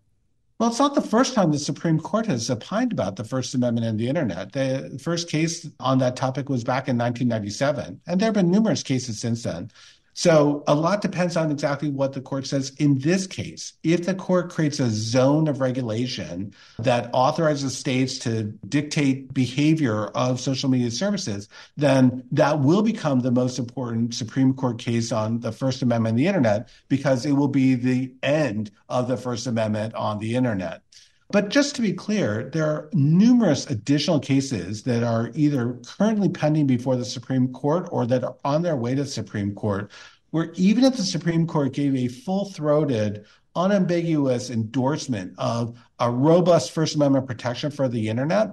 Well, 0.60 0.70
it's 0.70 0.80
not 0.80 0.96
the 0.96 1.02
first 1.02 1.36
time 1.36 1.52
the 1.52 1.60
Supreme 1.60 2.00
Court 2.00 2.26
has 2.26 2.50
opined 2.50 2.92
about 2.92 3.16
the 3.16 3.24
First 3.24 3.54
Amendment 3.54 3.86
and 3.86 4.00
the 4.00 4.08
Internet. 4.10 4.54
The 4.54 5.00
first 5.00 5.30
case 5.30 5.70
on 5.80 6.00
that 6.00 6.16
topic 6.16 6.50
was 6.50 6.64
back 6.64 6.88
in 6.88 6.98
1997, 6.98 8.02
and 8.08 8.20
there 8.20 8.28
have 8.28 8.34
been 8.34 8.50
numerous 8.50 8.82
cases 8.82 9.20
since 9.20 9.44
then. 9.44 9.70
So 10.18 10.64
a 10.66 10.74
lot 10.74 11.02
depends 11.02 11.38
on 11.38 11.52
exactly 11.52 11.92
what 11.92 12.14
the 12.14 12.22
court 12.22 12.48
says 12.48 12.72
in 12.80 12.98
this 12.98 13.28
case. 13.28 13.74
If 13.84 14.08
the 14.08 14.16
court 14.16 14.50
creates 14.50 14.80
a 14.80 14.90
zone 14.90 15.48
of 15.48 15.62
regulation 15.62 16.56
that 16.80 17.12
authorizes 17.14 17.78
states 17.78 18.18
to 18.20 18.46
dictate 18.68 19.32
behavior 19.32 20.08
of 20.08 20.40
social 20.40 20.72
media 20.72 20.90
services, 20.90 21.50
then 21.76 22.24
that 22.32 22.62
will 22.62 22.82
become 22.82 23.20
the 23.20 23.30
most 23.30 23.60
important 23.60 24.16
Supreme 24.16 24.56
Court 24.56 24.80
case 24.80 25.12
on 25.12 25.40
the 25.42 25.52
First 25.52 25.84
Amendment 25.84 26.14
and 26.14 26.20
the 26.20 26.28
internet 26.28 26.70
because 26.90 27.24
it 27.24 27.34
will 27.34 27.48
be 27.48 27.76
the 27.76 28.12
end 28.24 28.72
of 28.90 29.08
the 29.08 29.18
First 29.18 29.46
Amendment 29.46 29.94
on 29.94 30.18
the 30.18 30.36
internet. 30.36 30.82
But 31.30 31.50
just 31.50 31.76
to 31.76 31.82
be 31.82 31.92
clear, 31.92 32.50
there 32.54 32.66
are 32.66 32.90
numerous 32.94 33.70
additional 33.70 34.20
cases 34.20 34.84
that 34.84 35.04
are 35.04 35.32
either 35.36 35.74
currently 35.86 36.30
pending 36.30 36.68
before 36.68 36.96
the 36.96 37.04
Supreme 37.04 37.52
Court 37.52 37.90
or 37.92 38.06
that 38.06 38.24
are 38.24 38.38
on 38.46 38.62
their 38.62 38.78
way 38.78 38.96
to 38.96 39.04
the 39.04 39.10
Supreme 39.10 39.54
Court, 39.54 39.92
where 40.32 40.52
even 40.56 40.86
if 40.86 40.96
the 40.96 41.04
Supreme 41.04 41.46
Court 41.46 41.74
gave 41.74 41.96
a 41.96 42.08
full 42.08 42.46
throated, 42.46 43.26
unambiguous 43.58 44.50
endorsement 44.50 45.34
of 45.38 45.78
a 46.00 46.10
robust 46.10 46.72
First 46.72 46.96
Amendment 46.96 47.28
protection 47.28 47.72
for 47.72 47.90
the 47.90 48.08
internet, 48.08 48.52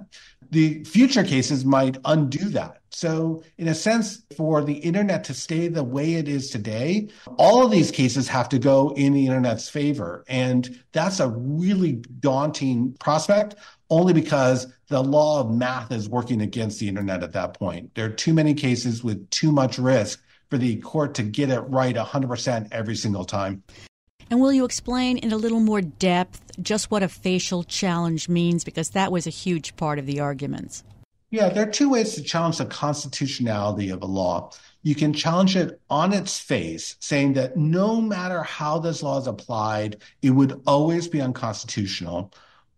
the 0.55 0.85
future 0.85 1.25
cases 1.25 1.65
might 1.65 1.97
undo 2.05 2.47
that. 2.49 2.79
So, 2.89 3.43
in 3.57 3.67
a 3.67 3.75
sense, 3.75 4.23
for 4.37 4.63
the 4.63 4.75
internet 4.75 5.25
to 5.25 5.33
stay 5.33 5.67
the 5.67 5.83
way 5.83 6.13
it 6.13 6.29
is 6.29 6.49
today, 6.49 7.09
all 7.37 7.65
of 7.65 7.71
these 7.71 7.91
cases 7.91 8.29
have 8.29 8.47
to 8.49 8.57
go 8.57 8.93
in 8.95 9.11
the 9.11 9.25
internet's 9.25 9.67
favor. 9.67 10.23
And 10.29 10.81
that's 10.93 11.19
a 11.19 11.27
really 11.27 12.01
daunting 12.21 12.93
prospect, 13.01 13.55
only 13.89 14.13
because 14.13 14.67
the 14.87 15.03
law 15.03 15.41
of 15.41 15.51
math 15.51 15.91
is 15.91 16.07
working 16.07 16.41
against 16.41 16.79
the 16.79 16.87
internet 16.87 17.21
at 17.21 17.33
that 17.33 17.53
point. 17.59 17.93
There 17.93 18.05
are 18.05 18.09
too 18.09 18.33
many 18.33 18.53
cases 18.53 19.03
with 19.03 19.29
too 19.31 19.51
much 19.51 19.77
risk 19.77 20.23
for 20.49 20.57
the 20.57 20.77
court 20.77 21.15
to 21.15 21.23
get 21.23 21.49
it 21.49 21.59
right 21.61 21.95
100% 21.95 22.69
every 22.71 22.95
single 22.95 23.25
time. 23.25 23.61
And 24.31 24.41
will 24.41 24.51
you 24.51 24.65
explain 24.65 25.17
in 25.17 25.31
a 25.31 25.37
little 25.37 25.59
more 25.59 25.81
depth 25.81 26.51
just 26.61 26.89
what 26.89 27.03
a 27.03 27.07
facial 27.07 27.63
challenge 27.63 28.27
means? 28.27 28.63
Because 28.63 28.89
that 28.91 29.11
was 29.11 29.27
a 29.27 29.31
huge 29.31 29.75
part 29.75 29.99
of 29.99 30.05
the 30.05 30.19
arguments. 30.19 30.83
Yeah, 31.31 31.49
there 31.49 31.67
are 31.67 31.71
two 31.71 31.89
ways 31.89 32.15
to 32.15 32.23
challenge 32.23 32.57
the 32.57 32.65
constitutionality 32.65 33.89
of 33.89 34.01
a 34.01 34.07
law. 34.07 34.51
You 34.83 34.95
can 34.95 35.13
challenge 35.13 35.55
it 35.55 35.81
on 35.89 36.13
its 36.13 36.39
face, 36.39 36.95
saying 36.99 37.33
that 37.33 37.57
no 37.57 37.99
matter 37.99 38.41
how 38.43 38.79
this 38.79 39.03
law 39.03 39.19
is 39.19 39.27
applied, 39.27 39.97
it 40.21 40.29
would 40.29 40.61
always 40.65 41.07
be 41.07 41.21
unconstitutional. 41.21 42.31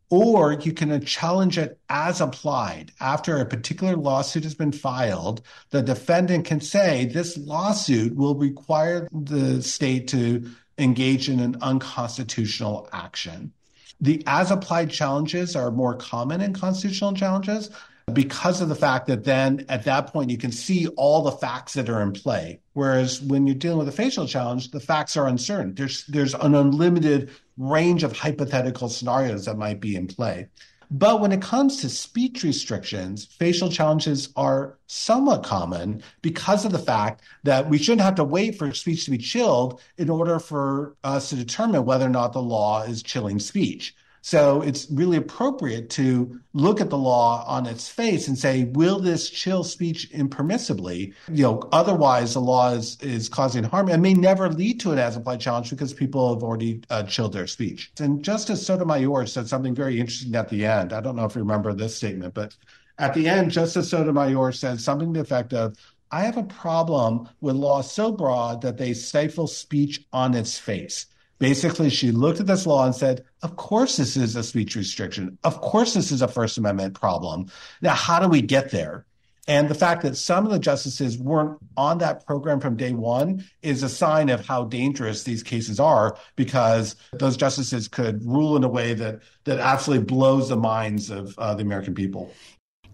Or 0.09 0.53
you 0.53 0.71
can 0.71 1.03
challenge 1.03 1.57
it 1.57 1.77
as 1.89 2.21
applied. 2.21 2.93
After 3.01 3.37
a 3.37 3.45
particular 3.45 3.97
lawsuit 3.97 4.43
has 4.43 4.55
been 4.55 4.71
filed, 4.71 5.41
the 5.69 5.81
defendant 5.81 6.45
can 6.45 6.61
say 6.61 7.05
this 7.05 7.37
lawsuit 7.37 8.15
will 8.15 8.35
require 8.35 9.09
the 9.11 9.61
state 9.61 10.07
to 10.09 10.49
engage 10.77 11.29
in 11.29 11.39
an 11.39 11.57
unconstitutional 11.61 12.87
action. 12.93 13.51
The 13.99 14.21
as 14.27 14.51
applied 14.51 14.91
challenges 14.91 15.55
are 15.55 15.71
more 15.71 15.95
common 15.95 16.41
in 16.41 16.53
constitutional 16.53 17.13
challenges 17.13 17.71
because 18.13 18.61
of 18.61 18.69
the 18.69 18.75
fact 18.75 19.07
that 19.07 19.23
then 19.25 19.65
at 19.67 19.83
that 19.83 20.07
point 20.07 20.29
you 20.29 20.37
can 20.37 20.51
see 20.51 20.87
all 20.95 21.23
the 21.23 21.31
facts 21.31 21.73
that 21.73 21.89
are 21.89 22.01
in 22.01 22.13
play. 22.13 22.61
Whereas 22.73 23.21
when 23.21 23.45
you're 23.45 23.55
dealing 23.55 23.79
with 23.79 23.89
a 23.89 23.91
facial 23.91 24.27
challenge, 24.27 24.71
the 24.71 24.79
facts 24.79 25.17
are 25.17 25.27
uncertain. 25.27 25.73
There's 25.73 26.05
there's 26.05 26.33
an 26.35 26.55
unlimited 26.55 27.31
range 27.57 28.03
of 28.03 28.15
hypothetical 28.15 28.87
scenarios 28.87 29.45
that 29.45 29.57
might 29.57 29.79
be 29.79 29.95
in 29.95 30.07
play. 30.07 30.47
But 30.89 31.19
when 31.19 31.33
it 31.33 31.41
comes 31.41 31.81
to 31.81 31.89
speech 31.89 32.43
restrictions, 32.43 33.25
facial 33.25 33.69
challenges 33.69 34.29
are 34.37 34.77
somewhat 34.87 35.43
common 35.43 36.01
because 36.21 36.63
of 36.63 36.71
the 36.71 36.79
fact 36.79 37.21
that 37.43 37.69
we 37.69 37.77
shouldn't 37.77 38.01
have 38.01 38.15
to 38.15 38.23
wait 38.23 38.57
for 38.57 38.73
speech 38.73 39.03
to 39.05 39.11
be 39.11 39.17
chilled 39.17 39.81
in 39.97 40.09
order 40.09 40.39
for 40.39 40.95
us 41.03 41.29
to 41.29 41.35
determine 41.35 41.83
whether 41.83 42.05
or 42.05 42.09
not 42.09 42.31
the 42.31 42.41
law 42.41 42.83
is 42.83 43.03
chilling 43.03 43.39
speech. 43.39 43.95
So 44.27 44.61
it's 44.61 44.91
really 44.91 45.15
appropriate 45.15 45.89
to 45.91 46.41
look 46.51 46.81
at 46.81 46.89
the 46.89 46.97
law 46.97 47.45
on 47.47 47.65
its 47.65 47.87
face 47.87 48.27
and 48.27 48.37
say, 48.37 48.65
will 48.65 48.99
this 48.99 49.29
chill 49.29 49.63
speech 49.63 50.11
impermissibly? 50.11 51.13
You 51.29 51.43
know, 51.43 51.69
otherwise 51.71 52.33
the 52.33 52.41
law 52.41 52.73
is, 52.73 52.97
is 52.99 53.29
causing 53.29 53.63
harm 53.63 53.87
and 53.87 54.01
may 54.01 54.13
never 54.13 54.49
lead 54.49 54.81
to 54.81 54.91
an 54.91 54.99
as 54.99 55.15
applied 55.15 55.39
challenge 55.39 55.69
because 55.69 55.93
people 55.93 56.33
have 56.33 56.43
already 56.43 56.81
uh, 56.89 57.03
chilled 57.03 57.31
their 57.31 57.47
speech. 57.47 57.93
And 58.01 58.21
Justice 58.21 58.67
Sotomayor 58.67 59.27
said 59.27 59.47
something 59.47 59.73
very 59.73 59.97
interesting 59.97 60.35
at 60.35 60.49
the 60.49 60.65
end. 60.65 60.91
I 60.91 60.99
don't 60.99 61.15
know 61.15 61.23
if 61.23 61.33
you 61.33 61.41
remember 61.41 61.71
this 61.71 61.95
statement, 61.95 62.33
but 62.33 62.53
at 62.97 63.13
the 63.13 63.29
end, 63.29 63.51
Justice 63.51 63.89
Sotomayor 63.89 64.51
said 64.51 64.81
something 64.81 65.13
to 65.13 65.19
the 65.19 65.23
effect 65.23 65.53
of, 65.53 65.77
I 66.11 66.23
have 66.23 66.35
a 66.35 66.43
problem 66.43 67.29
with 67.39 67.55
laws 67.55 67.89
so 67.89 68.11
broad 68.11 68.61
that 68.63 68.77
they 68.77 68.93
stifle 68.93 69.47
speech 69.47 70.05
on 70.11 70.33
its 70.33 70.57
face. 70.57 71.05
Basically, 71.39 71.89
she 71.89 72.11
looked 72.11 72.39
at 72.39 72.47
this 72.47 72.65
law 72.65 72.85
and 72.85 72.95
said, 72.95 73.23
Of 73.43 73.55
course, 73.55 73.97
this 73.97 74.17
is 74.17 74.35
a 74.35 74.43
speech 74.43 74.75
restriction. 74.75 75.37
Of 75.43 75.61
course, 75.61 75.93
this 75.93 76.11
is 76.11 76.21
a 76.21 76.27
First 76.27 76.57
Amendment 76.57 76.99
problem. 76.99 77.51
Now, 77.81 77.93
how 77.93 78.19
do 78.19 78.27
we 78.27 78.41
get 78.41 78.71
there? 78.71 79.05
And 79.49 79.69
the 79.69 79.75
fact 79.75 80.01
that 80.01 80.17
some 80.17 80.45
of 80.45 80.51
the 80.51 80.59
justices 80.59 81.17
weren't 81.17 81.57
on 81.77 81.99
that 81.99 82.25
program 82.25 82.59
from 82.59 82.75
day 82.75 82.91
one 82.91 83.45
is 83.61 83.81
a 83.81 83.87
sign 83.87 84.27
of 84.29 84.45
how 84.45 84.65
dangerous 84.65 85.23
these 85.23 85.41
cases 85.41 85.79
are 85.79 86.17
because 86.35 86.97
those 87.13 87.37
justices 87.37 87.87
could 87.87 88.25
rule 88.25 88.57
in 88.57 88.65
a 88.65 88.67
way 88.67 88.93
that, 88.93 89.21
that 89.45 89.59
absolutely 89.59 90.03
blows 90.03 90.49
the 90.49 90.57
minds 90.57 91.09
of 91.09 91.37
uh, 91.39 91.55
the 91.55 91.61
American 91.61 91.95
people. 91.95 92.33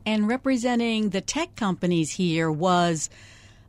And 0.06 0.28
representing 0.28 1.10
the 1.10 1.22
tech 1.22 1.56
companies 1.56 2.12
here 2.12 2.52
was 2.52 3.10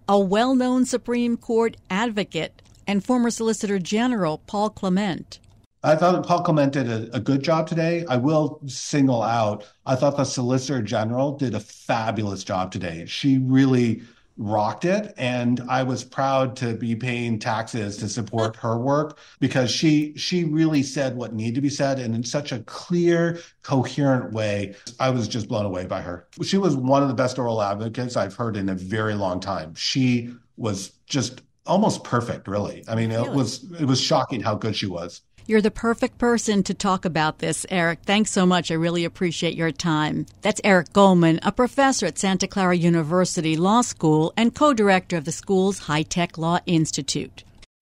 a 0.06 0.18
well 0.18 0.54
known 0.54 0.84
Supreme 0.84 1.38
Court 1.38 1.78
advocate 1.88 2.60
and 2.86 3.04
former 3.04 3.30
Solicitor 3.30 3.78
General 3.78 4.38
Paul 4.38 4.70
Clement. 4.70 5.38
I 5.82 5.96
thought 5.96 6.26
Paul 6.26 6.42
Clement 6.42 6.72
did 6.72 6.88
a, 6.88 7.14
a, 7.14 7.20
good 7.20 7.42
job 7.42 7.66
today. 7.66 8.06
I 8.08 8.16
will 8.16 8.58
single 8.66 9.22
out, 9.22 9.66
I 9.84 9.96
thought 9.96 10.16
the 10.16 10.24
Solicitor 10.24 10.80
General 10.80 11.36
did 11.36 11.54
a 11.54 11.60
fabulous 11.60 12.42
job 12.42 12.72
today. 12.72 13.04
She 13.06 13.36
really 13.36 14.00
rocked 14.36 14.84
it. 14.84 15.14
And 15.16 15.62
I 15.68 15.82
was 15.82 16.02
proud 16.02 16.56
to 16.56 16.74
be 16.74 16.96
paying 16.96 17.38
taxes 17.38 17.96
to 17.98 18.08
support 18.08 18.56
her 18.64 18.78
work 18.78 19.18
because 19.40 19.70
she 19.70 20.14
she 20.16 20.44
really 20.44 20.82
said 20.82 21.16
what 21.16 21.34
needed 21.34 21.56
to 21.56 21.60
be 21.60 21.68
said 21.68 21.98
and 21.98 22.14
in 22.14 22.24
such 22.24 22.52
a 22.52 22.60
clear, 22.60 23.38
coherent 23.62 24.32
way. 24.32 24.74
I 24.98 25.10
was 25.10 25.28
just 25.28 25.48
blown 25.48 25.66
away 25.66 25.86
by 25.86 26.00
her. 26.00 26.26
She 26.42 26.58
was 26.58 26.76
one 26.76 27.02
of 27.02 27.08
the 27.08 27.14
best 27.14 27.38
oral 27.38 27.62
advocates 27.62 28.16
I've 28.16 28.34
heard 28.34 28.56
in 28.56 28.68
a 28.68 28.74
very 28.74 29.14
long 29.14 29.40
time. 29.40 29.74
She 29.74 30.34
was 30.56 30.92
just 31.06 31.42
almost 31.66 32.04
perfect, 32.04 32.48
really. 32.48 32.84
I 32.88 32.94
mean, 32.94 33.10
really? 33.10 33.28
it 33.28 33.32
was 33.32 33.64
it 33.80 33.86
was 33.86 34.00
shocking 34.00 34.40
how 34.40 34.54
good 34.54 34.76
she 34.76 34.86
was. 34.86 35.22
You're 35.46 35.60
the 35.60 35.70
perfect 35.70 36.16
person 36.16 36.62
to 36.62 36.72
talk 36.72 37.04
about 37.04 37.38
this, 37.38 37.66
Eric. 37.68 38.00
Thanks 38.06 38.30
so 38.30 38.46
much. 38.46 38.70
I 38.70 38.74
really 38.74 39.04
appreciate 39.04 39.54
your 39.54 39.72
time. 39.72 40.24
That's 40.40 40.60
Eric 40.64 40.94
Goldman, 40.94 41.38
a 41.42 41.52
professor 41.52 42.06
at 42.06 42.18
Santa 42.18 42.46
Clara 42.46 42.74
University 42.74 43.54
Law 43.54 43.82
School 43.82 44.32
and 44.38 44.54
co-director 44.54 45.18
of 45.18 45.26
the 45.26 45.32
school's 45.32 45.80
High 45.80 46.02
Tech 46.02 46.38
Law 46.38 46.60
Institute. 46.64 47.44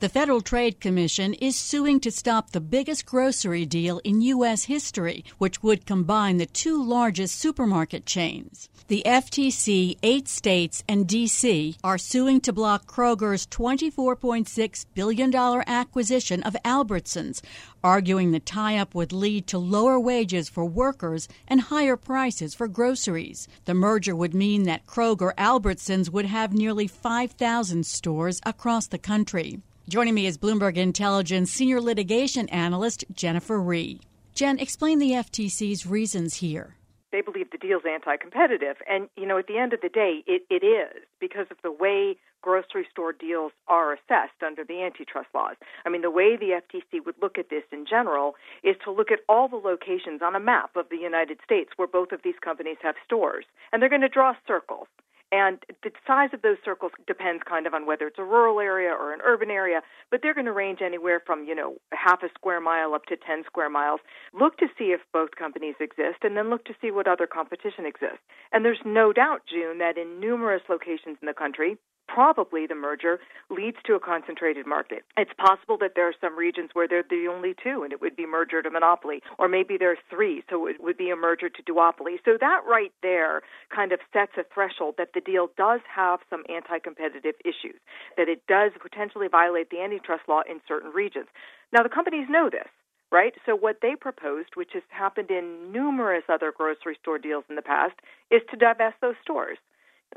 The 0.00 0.08
Federal 0.08 0.40
Trade 0.40 0.80
Commission 0.80 1.34
is 1.34 1.56
suing 1.56 2.00
to 2.00 2.10
stop 2.10 2.52
the 2.52 2.60
biggest 2.62 3.04
grocery 3.04 3.66
deal 3.66 4.00
in 4.02 4.22
U.S. 4.22 4.64
history, 4.64 5.26
which 5.36 5.62
would 5.62 5.84
combine 5.84 6.38
the 6.38 6.46
two 6.46 6.82
largest 6.82 7.38
supermarket 7.38 8.06
chains. 8.06 8.70
The 8.88 9.02
FTC, 9.04 9.98
eight 10.02 10.26
states, 10.26 10.82
and 10.88 11.06
D.C. 11.06 11.76
are 11.84 11.98
suing 11.98 12.40
to 12.40 12.52
block 12.52 12.86
Kroger's 12.86 13.46
$24.6 13.48 14.86
billion 14.94 15.34
acquisition 15.34 16.42
of 16.44 16.56
Albertsons, 16.64 17.42
arguing 17.84 18.30
the 18.30 18.40
tie 18.40 18.78
up 18.78 18.94
would 18.94 19.12
lead 19.12 19.46
to 19.48 19.58
lower 19.58 20.00
wages 20.00 20.48
for 20.48 20.64
workers 20.64 21.28
and 21.46 21.60
higher 21.60 21.98
prices 21.98 22.54
for 22.54 22.68
groceries. 22.68 23.46
The 23.66 23.74
merger 23.74 24.16
would 24.16 24.32
mean 24.32 24.62
that 24.62 24.86
Kroger 24.86 25.34
Albertsons 25.34 26.08
would 26.08 26.24
have 26.24 26.54
nearly 26.54 26.86
5,000 26.86 27.84
stores 27.84 28.40
across 28.46 28.86
the 28.86 28.96
country. 28.96 29.60
Joining 29.90 30.14
me 30.14 30.26
is 30.26 30.38
Bloomberg 30.38 30.76
Intelligence 30.76 31.50
senior 31.50 31.80
litigation 31.80 32.48
analyst 32.50 33.04
Jennifer 33.12 33.60
Rie. 33.60 33.98
Jen, 34.36 34.60
explain 34.60 35.00
the 35.00 35.10
FTC's 35.10 35.84
reasons 35.84 36.36
here. 36.36 36.76
They 37.10 37.22
believe 37.22 37.50
the 37.50 37.58
deal's 37.58 37.82
anti 37.84 38.16
competitive. 38.16 38.76
And, 38.88 39.08
you 39.16 39.26
know, 39.26 39.36
at 39.36 39.48
the 39.48 39.58
end 39.58 39.72
of 39.72 39.80
the 39.80 39.88
day, 39.88 40.22
it, 40.28 40.42
it 40.48 40.64
is 40.64 41.02
because 41.18 41.46
of 41.50 41.56
the 41.64 41.72
way 41.72 42.16
grocery 42.40 42.86
store 42.88 43.12
deals 43.12 43.50
are 43.66 43.92
assessed 43.92 44.40
under 44.46 44.62
the 44.62 44.80
antitrust 44.80 45.30
laws. 45.34 45.56
I 45.84 45.88
mean, 45.88 46.02
the 46.02 46.10
way 46.12 46.36
the 46.36 46.62
FTC 46.62 47.04
would 47.04 47.16
look 47.20 47.36
at 47.36 47.50
this 47.50 47.64
in 47.72 47.84
general 47.84 48.36
is 48.62 48.76
to 48.84 48.92
look 48.92 49.10
at 49.10 49.18
all 49.28 49.48
the 49.48 49.56
locations 49.56 50.22
on 50.22 50.36
a 50.36 50.40
map 50.40 50.76
of 50.76 50.88
the 50.88 50.98
United 50.98 51.38
States 51.44 51.70
where 51.74 51.88
both 51.88 52.12
of 52.12 52.20
these 52.22 52.38
companies 52.40 52.78
have 52.80 52.94
stores, 53.04 53.44
and 53.72 53.82
they're 53.82 53.88
going 53.88 54.02
to 54.02 54.08
draw 54.08 54.34
circles. 54.46 54.86
And 55.32 55.58
the 55.84 55.92
size 56.06 56.30
of 56.32 56.42
those 56.42 56.56
circles 56.64 56.92
depends 57.06 57.42
kind 57.48 57.66
of 57.66 57.74
on 57.74 57.86
whether 57.86 58.08
it's 58.08 58.18
a 58.18 58.24
rural 58.24 58.58
area 58.58 58.90
or 58.90 59.12
an 59.12 59.20
urban 59.24 59.50
area, 59.50 59.80
but 60.10 60.20
they're 60.22 60.34
going 60.34 60.46
to 60.46 60.52
range 60.52 60.80
anywhere 60.82 61.22
from, 61.24 61.44
you 61.44 61.54
know, 61.54 61.76
half 61.92 62.22
a 62.24 62.28
square 62.34 62.60
mile 62.60 62.94
up 62.94 63.04
to 63.06 63.16
10 63.16 63.44
square 63.46 63.70
miles. 63.70 64.00
Look 64.32 64.58
to 64.58 64.66
see 64.76 64.86
if 64.86 65.00
both 65.12 65.36
companies 65.38 65.76
exist 65.78 66.24
and 66.24 66.36
then 66.36 66.50
look 66.50 66.64
to 66.64 66.74
see 66.80 66.90
what 66.90 67.06
other 67.06 67.28
competition 67.28 67.86
exists. 67.86 68.24
And 68.52 68.64
there's 68.64 68.82
no 68.84 69.12
doubt, 69.12 69.42
June, 69.48 69.78
that 69.78 69.96
in 69.96 70.18
numerous 70.18 70.62
locations 70.68 71.18
in 71.22 71.26
the 71.26 71.34
country, 71.34 71.76
probably 72.12 72.66
the 72.66 72.74
merger 72.74 73.20
leads 73.48 73.76
to 73.86 73.94
a 73.94 74.00
concentrated 74.00 74.66
market. 74.66 75.04
It's 75.16 75.30
possible 75.38 75.76
that 75.78 75.92
there 75.94 76.08
are 76.08 76.14
some 76.20 76.36
regions 76.36 76.70
where 76.72 76.88
they're 76.88 77.04
the 77.08 77.28
only 77.30 77.54
two 77.62 77.82
and 77.82 77.92
it 77.92 78.00
would 78.00 78.16
be 78.16 78.26
merger 78.26 78.62
to 78.62 78.70
monopoly, 78.70 79.22
or 79.38 79.48
maybe 79.48 79.76
there 79.78 79.92
are 79.92 80.02
three, 80.08 80.42
so 80.50 80.66
it 80.66 80.82
would 80.82 80.96
be 80.96 81.10
a 81.10 81.16
merger 81.16 81.48
to 81.48 81.62
duopoly. 81.62 82.16
So 82.24 82.36
that 82.40 82.62
right 82.68 82.92
there 83.02 83.42
kind 83.74 83.92
of 83.92 84.00
sets 84.12 84.32
a 84.36 84.44
threshold 84.52 84.96
that 84.98 85.10
the 85.14 85.20
deal 85.20 85.50
does 85.56 85.80
have 85.94 86.20
some 86.28 86.42
anti 86.48 86.78
competitive 86.78 87.34
issues, 87.44 87.78
that 88.16 88.28
it 88.28 88.46
does 88.46 88.72
potentially 88.80 89.28
violate 89.28 89.70
the 89.70 89.80
antitrust 89.80 90.22
law 90.28 90.42
in 90.48 90.60
certain 90.66 90.90
regions. 90.90 91.26
Now, 91.72 91.82
the 91.82 91.88
companies 91.88 92.26
know 92.28 92.50
this 92.50 92.68
right? 93.12 93.34
So 93.44 93.56
what 93.56 93.78
they 93.82 93.96
proposed, 94.00 94.50
which 94.54 94.70
has 94.74 94.84
happened 94.88 95.32
in 95.32 95.72
numerous 95.72 96.22
other 96.28 96.52
grocery 96.56 96.96
store 97.02 97.18
deals 97.18 97.42
in 97.48 97.56
the 97.56 97.62
past, 97.62 97.94
is 98.30 98.40
to 98.50 98.56
divest 98.56 98.96
those 99.00 99.16
stores. 99.20 99.58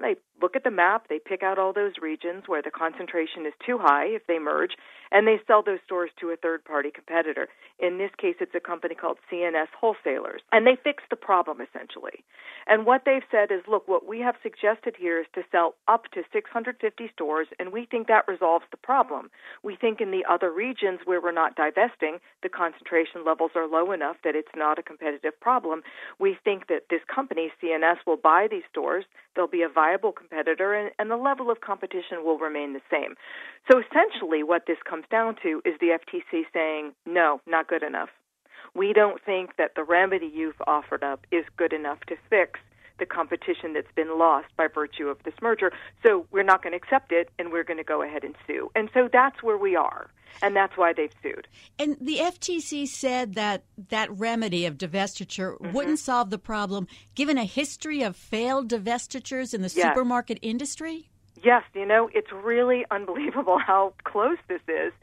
They 0.01 0.15
look 0.41 0.55
at 0.55 0.63
the 0.63 0.71
map, 0.71 1.07
they 1.07 1.19
pick 1.19 1.43
out 1.43 1.59
all 1.59 1.71
those 1.71 1.93
regions 2.01 2.43
where 2.47 2.61
the 2.61 2.71
concentration 2.71 3.45
is 3.45 3.53
too 3.65 3.77
high. 3.77 4.05
If 4.07 4.27
they 4.27 4.39
merge, 4.39 4.71
and 5.13 5.27
they 5.27 5.39
sell 5.47 5.63
those 5.63 5.79
stores 5.85 6.09
to 6.19 6.31
a 6.31 6.35
third 6.35 6.65
party 6.65 6.89
competitor. 6.91 7.47
In 7.79 7.97
this 7.99 8.11
case, 8.17 8.35
it's 8.41 8.55
a 8.55 8.59
company 8.59 8.95
called 8.95 9.17
C&S 9.29 9.67
Wholesalers. 9.79 10.41
And 10.51 10.67
they 10.67 10.75
fix 10.83 11.03
the 11.09 11.15
problem 11.15 11.59
essentially. 11.61 12.25
And 12.65 12.85
what 12.85 13.03
they've 13.05 13.23
said 13.29 13.51
is 13.51 13.61
look, 13.67 13.87
what 13.87 14.07
we 14.07 14.19
have 14.19 14.35
suggested 14.41 14.95
here 14.97 15.19
is 15.19 15.27
to 15.35 15.43
sell 15.51 15.75
up 15.87 16.05
to 16.13 16.23
650 16.31 17.11
stores, 17.13 17.47
and 17.59 17.71
we 17.71 17.85
think 17.85 18.07
that 18.07 18.27
resolves 18.27 18.65
the 18.71 18.77
problem. 18.77 19.29
We 19.63 19.75
think 19.75 20.01
in 20.01 20.11
the 20.11 20.25
other 20.29 20.51
regions 20.51 20.99
where 21.05 21.21
we're 21.21 21.31
not 21.31 21.55
divesting, 21.55 22.19
the 22.41 22.49
concentration 22.49 23.23
levels 23.25 23.51
are 23.55 23.67
low 23.67 23.91
enough 23.91 24.17
that 24.23 24.35
it's 24.35 24.55
not 24.55 24.79
a 24.79 24.83
competitive 24.83 25.39
problem. 25.39 25.83
We 26.19 26.37
think 26.43 26.67
that 26.67 26.87
this 26.89 27.01
company, 27.13 27.51
C&S, 27.61 27.97
will 28.07 28.17
buy 28.17 28.47
these 28.49 28.63
stores. 28.71 29.05
There'll 29.35 29.49
be 29.49 29.61
a 29.61 29.69
viable 29.69 30.11
competitor, 30.11 30.73
and, 30.73 30.91
and 30.97 31.11
the 31.11 31.17
level 31.17 31.51
of 31.51 31.61
competition 31.61 32.23
will 32.23 32.39
remain 32.39 32.73
the 32.73 32.81
same. 32.89 33.15
So 33.71 33.79
essentially, 33.79 34.43
what 34.43 34.63
this 34.67 34.77
comes 34.87 35.02
down 35.09 35.35
to 35.43 35.61
is 35.65 35.75
the 35.79 35.97
FTC 35.97 36.43
saying, 36.53 36.93
no, 37.05 37.41
not 37.45 37.67
good 37.67 37.83
enough. 37.83 38.09
We 38.75 38.93
don't 38.93 39.23
think 39.23 39.57
that 39.57 39.75
the 39.75 39.83
remedy 39.83 40.31
you've 40.33 40.61
offered 40.65 41.03
up 41.03 41.27
is 41.31 41.45
good 41.57 41.73
enough 41.73 41.99
to 42.07 42.15
fix 42.29 42.59
the 42.99 43.05
competition 43.05 43.73
that's 43.73 43.91
been 43.95 44.17
lost 44.17 44.47
by 44.55 44.67
virtue 44.67 45.07
of 45.07 45.21
this 45.23 45.33
merger. 45.41 45.71
So 46.03 46.25
we're 46.31 46.43
not 46.43 46.63
going 46.63 46.71
to 46.71 46.77
accept 46.77 47.11
it 47.11 47.29
and 47.39 47.51
we're 47.51 47.63
going 47.63 47.77
to 47.77 47.83
go 47.83 48.01
ahead 48.01 48.23
and 48.23 48.35
sue. 48.47 48.71
And 48.75 48.89
so 48.93 49.09
that's 49.11 49.41
where 49.41 49.57
we 49.57 49.75
are. 49.75 50.09
And 50.41 50.55
that's 50.55 50.75
why 50.77 50.93
they've 50.93 51.13
sued. 51.21 51.47
And 51.77 51.95
the 52.01 52.17
FTC 52.17 52.87
said 52.87 53.35
that 53.35 53.63
that 53.89 54.11
remedy 54.11 54.65
of 54.65 54.77
divestiture 54.77 55.57
mm-hmm. 55.57 55.71
wouldn't 55.71 55.99
solve 55.99 56.29
the 56.29 56.39
problem 56.39 56.87
given 57.13 57.37
a 57.37 57.45
history 57.45 58.01
of 58.01 58.15
failed 58.15 58.69
divestitures 58.69 59.53
in 59.53 59.61
the 59.61 59.71
yes. 59.73 59.87
supermarket 59.87 60.39
industry? 60.41 61.09
Yes, 61.43 61.63
you 61.73 61.85
know, 61.85 62.09
it's 62.13 62.31
really 62.31 62.85
unbelievable 62.89 63.59
how 63.65 63.93
close 64.03 64.37
this 64.47 64.61
is 64.67 64.93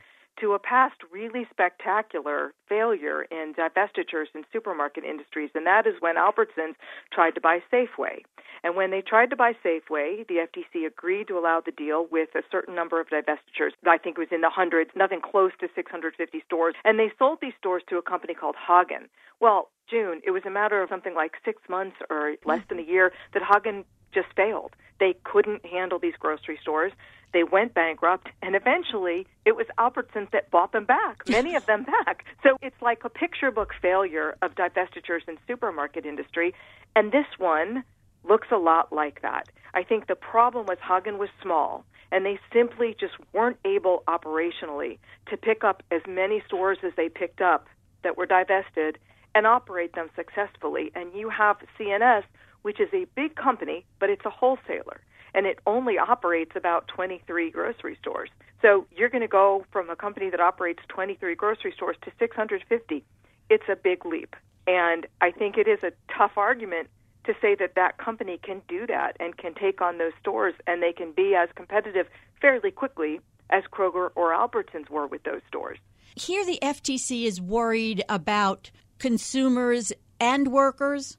to 0.40 0.54
a 0.54 0.58
past 0.58 0.94
really 1.12 1.46
spectacular 1.50 2.54
failure 2.66 3.24
in 3.30 3.52
divestitures 3.52 4.26
in 4.34 4.44
supermarket 4.50 5.04
industries, 5.04 5.50
and 5.54 5.66
that 5.66 5.86
is 5.86 5.94
when 6.00 6.16
Albertsons 6.16 6.76
tried 7.12 7.32
to 7.32 7.42
buy 7.42 7.58
Safeway. 7.70 8.22
And 8.64 8.74
when 8.74 8.90
they 8.90 9.02
tried 9.02 9.28
to 9.30 9.36
buy 9.36 9.52
Safeway, 9.62 10.26
the 10.28 10.46
FTC 10.46 10.86
agreed 10.86 11.28
to 11.28 11.38
allow 11.38 11.60
the 11.64 11.72
deal 11.72 12.06
with 12.10 12.30
a 12.34 12.42
certain 12.50 12.74
number 12.74 13.00
of 13.00 13.08
divestitures. 13.08 13.72
I 13.86 13.98
think 13.98 14.16
it 14.16 14.20
was 14.20 14.28
in 14.32 14.40
the 14.40 14.50
hundreds, 14.50 14.90
nothing 14.96 15.20
close 15.20 15.52
to 15.60 15.68
650 15.74 16.42
stores. 16.46 16.74
And 16.84 16.98
they 16.98 17.12
sold 17.18 17.38
these 17.42 17.54
stores 17.58 17.82
to 17.90 17.98
a 17.98 18.02
company 18.02 18.32
called 18.32 18.56
Haggen. 18.56 19.08
Well, 19.40 19.70
June, 19.90 20.20
it 20.24 20.30
was 20.30 20.42
a 20.46 20.50
matter 20.50 20.82
of 20.82 20.88
something 20.88 21.14
like 21.14 21.32
six 21.44 21.60
months 21.68 21.96
or 22.08 22.36
less 22.46 22.60
mm. 22.60 22.68
than 22.68 22.78
a 22.78 22.82
year 22.82 23.12
that 23.34 23.42
Haggen 23.42 23.84
just 24.12 24.28
failed. 24.36 24.74
They 24.98 25.14
couldn't 25.24 25.64
handle 25.64 25.98
these 25.98 26.14
grocery 26.18 26.58
stores. 26.60 26.92
They 27.32 27.44
went 27.44 27.74
bankrupt, 27.74 28.28
and 28.42 28.56
eventually 28.56 29.26
it 29.44 29.56
was 29.56 29.66
Albertsons 29.78 30.30
that 30.32 30.50
bought 30.50 30.72
them 30.72 30.84
back, 30.84 31.22
many 31.28 31.54
of 31.54 31.66
them 31.66 31.84
back. 31.84 32.24
So 32.42 32.56
it's 32.60 32.80
like 32.82 33.04
a 33.04 33.08
picture 33.08 33.50
book 33.50 33.72
failure 33.80 34.36
of 34.42 34.54
divestitures 34.54 35.28
in 35.28 35.38
supermarket 35.46 36.04
industry, 36.04 36.54
and 36.96 37.12
this 37.12 37.26
one 37.38 37.84
looks 38.28 38.48
a 38.50 38.56
lot 38.56 38.92
like 38.92 39.22
that. 39.22 39.48
I 39.72 39.84
think 39.84 40.06
the 40.06 40.16
problem 40.16 40.66
was 40.66 40.78
Haggen 40.78 41.18
was 41.18 41.28
small, 41.40 41.84
and 42.12 42.26
they 42.26 42.38
simply 42.52 42.96
just 42.98 43.14
weren't 43.32 43.58
able 43.64 44.02
operationally 44.08 44.98
to 45.28 45.36
pick 45.36 45.62
up 45.62 45.82
as 45.90 46.02
many 46.08 46.42
stores 46.46 46.78
as 46.82 46.92
they 46.96 47.08
picked 47.08 47.40
up 47.40 47.68
that 48.02 48.16
were 48.16 48.26
divested 48.26 48.98
and 49.34 49.46
operate 49.46 49.94
them 49.94 50.10
successfully. 50.16 50.90
And 50.94 51.14
you 51.14 51.28
have 51.30 51.58
C&S, 51.78 52.24
which 52.62 52.80
is 52.80 52.88
a 52.92 53.06
big 53.14 53.34
company, 53.36 53.84
but 53.98 54.10
it's 54.10 54.24
a 54.24 54.30
wholesaler 54.30 55.00
and 55.34 55.46
it 55.46 55.58
only 55.66 55.98
operates 55.98 56.52
about 56.56 56.88
23 56.88 57.50
grocery 57.50 57.96
stores. 58.00 58.30
So 58.62 58.86
you're 58.90 59.08
going 59.08 59.22
to 59.22 59.28
go 59.28 59.64
from 59.70 59.88
a 59.90 59.96
company 59.96 60.30
that 60.30 60.40
operates 60.40 60.82
23 60.88 61.34
grocery 61.34 61.72
stores 61.74 61.96
to 62.02 62.12
650. 62.18 63.04
It's 63.48 63.64
a 63.68 63.76
big 63.76 64.04
leap. 64.04 64.36
And 64.66 65.06
I 65.20 65.30
think 65.30 65.56
it 65.56 65.66
is 65.66 65.82
a 65.82 65.92
tough 66.16 66.32
argument 66.36 66.88
to 67.24 67.34
say 67.40 67.54
that 67.54 67.74
that 67.74 67.98
company 67.98 68.38
can 68.42 68.62
do 68.68 68.86
that 68.86 69.16
and 69.20 69.36
can 69.36 69.54
take 69.54 69.80
on 69.80 69.98
those 69.98 70.12
stores 70.20 70.54
and 70.66 70.82
they 70.82 70.92
can 70.92 71.12
be 71.12 71.34
as 71.34 71.48
competitive 71.54 72.06
fairly 72.40 72.70
quickly 72.70 73.20
as 73.50 73.64
Kroger 73.64 74.10
or 74.14 74.32
Albertsons 74.32 74.88
were 74.88 75.06
with 75.06 75.22
those 75.24 75.40
stores. 75.48 75.78
Here, 76.16 76.44
the 76.44 76.58
FTC 76.62 77.24
is 77.24 77.40
worried 77.40 78.02
about 78.08 78.70
consumers 78.98 79.92
and 80.18 80.48
workers. 80.48 81.16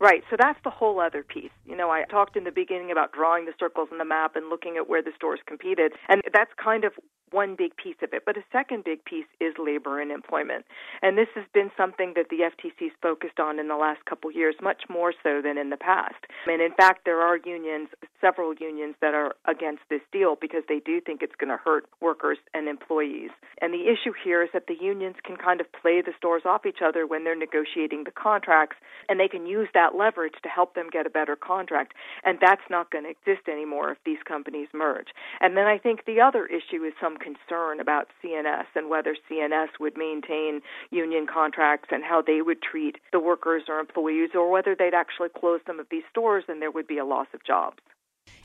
Right. 0.00 0.22
So 0.30 0.36
that's 0.38 0.58
the 0.62 0.70
whole 0.70 1.00
other 1.00 1.24
piece. 1.24 1.50
You 1.64 1.76
know, 1.76 1.90
I 1.90 2.04
talked 2.04 2.36
in 2.36 2.44
the 2.44 2.52
beginning 2.52 2.92
about 2.92 3.12
drawing 3.12 3.46
the 3.46 3.52
circles 3.58 3.88
in 3.90 3.98
the 3.98 4.04
map 4.04 4.36
and 4.36 4.48
looking 4.48 4.76
at 4.76 4.88
where 4.88 5.02
the 5.02 5.10
stores 5.16 5.40
competed. 5.46 5.92
And 6.08 6.22
that's 6.32 6.52
kind 6.62 6.84
of 6.84 6.92
one 7.30 7.56
big 7.56 7.76
piece 7.76 7.96
of 8.02 8.12
it. 8.12 8.22
But 8.24 8.36
a 8.36 8.44
second 8.52 8.84
big 8.84 9.04
piece 9.04 9.26
is 9.40 9.54
labor 9.58 10.00
and 10.00 10.10
employment. 10.10 10.64
And 11.02 11.16
this 11.16 11.28
has 11.34 11.44
been 11.52 11.70
something 11.76 12.14
that 12.16 12.28
the 12.30 12.48
FTC's 12.48 12.94
focused 13.02 13.40
on 13.40 13.58
in 13.58 13.68
the 13.68 13.76
last 13.76 14.04
couple 14.04 14.30
years, 14.30 14.54
much 14.62 14.82
more 14.88 15.12
so 15.22 15.40
than 15.42 15.58
in 15.58 15.70
the 15.70 15.76
past. 15.76 16.26
And 16.46 16.62
in 16.62 16.72
fact, 16.74 17.04
there 17.04 17.20
are 17.20 17.36
unions, 17.36 17.88
several 18.20 18.54
unions 18.54 18.94
that 19.00 19.14
are 19.14 19.34
against 19.46 19.82
this 19.90 20.02
deal 20.12 20.36
because 20.40 20.62
they 20.68 20.80
do 20.84 21.00
think 21.00 21.22
it's 21.22 21.36
going 21.36 21.50
to 21.50 21.62
hurt 21.62 21.86
workers 22.00 22.38
and 22.54 22.68
employees. 22.68 23.30
And 23.60 23.72
the 23.72 23.88
issue 23.88 24.12
here 24.24 24.42
is 24.42 24.50
that 24.52 24.66
the 24.66 24.76
unions 24.80 25.16
can 25.24 25.36
kind 25.36 25.60
of 25.60 25.66
play 25.72 26.00
the 26.00 26.12
stores 26.16 26.42
off 26.44 26.66
each 26.66 26.82
other 26.84 27.06
when 27.06 27.24
they're 27.24 27.36
negotiating 27.36 28.04
the 28.04 28.10
contracts, 28.10 28.76
and 29.08 29.20
they 29.20 29.28
can 29.28 29.46
use 29.46 29.68
that 29.74 29.94
leverage 29.94 30.34
to 30.42 30.48
help 30.48 30.74
them 30.74 30.88
get 30.90 31.06
a 31.06 31.10
better 31.10 31.36
contract. 31.36 31.94
And 32.24 32.38
that's 32.40 32.62
not 32.70 32.90
going 32.90 33.04
to 33.04 33.10
exist 33.10 33.48
anymore 33.48 33.92
if 33.92 33.98
these 34.04 34.22
companies 34.26 34.68
merge. 34.72 35.08
And 35.40 35.56
then 35.56 35.66
I 35.66 35.78
think 35.78 36.04
the 36.04 36.20
other 36.20 36.46
issue 36.46 36.84
is 36.84 36.92
some 37.00 37.17
concern 37.18 37.80
about 37.80 38.08
C&S 38.22 38.66
and 38.74 38.88
whether 38.88 39.16
C&S 39.28 39.68
would 39.80 39.96
maintain 39.96 40.60
union 40.90 41.26
contracts 41.26 41.88
and 41.90 42.04
how 42.04 42.22
they 42.22 42.42
would 42.42 42.62
treat 42.62 42.96
the 43.12 43.20
workers 43.20 43.64
or 43.68 43.78
employees, 43.78 44.30
or 44.34 44.50
whether 44.50 44.74
they'd 44.74 44.94
actually 44.94 45.28
close 45.28 45.60
some 45.66 45.80
of 45.80 45.86
these 45.90 46.04
stores 46.10 46.44
and 46.48 46.62
there 46.62 46.70
would 46.70 46.86
be 46.86 46.98
a 46.98 47.04
loss 47.04 47.26
of 47.34 47.44
jobs. 47.44 47.78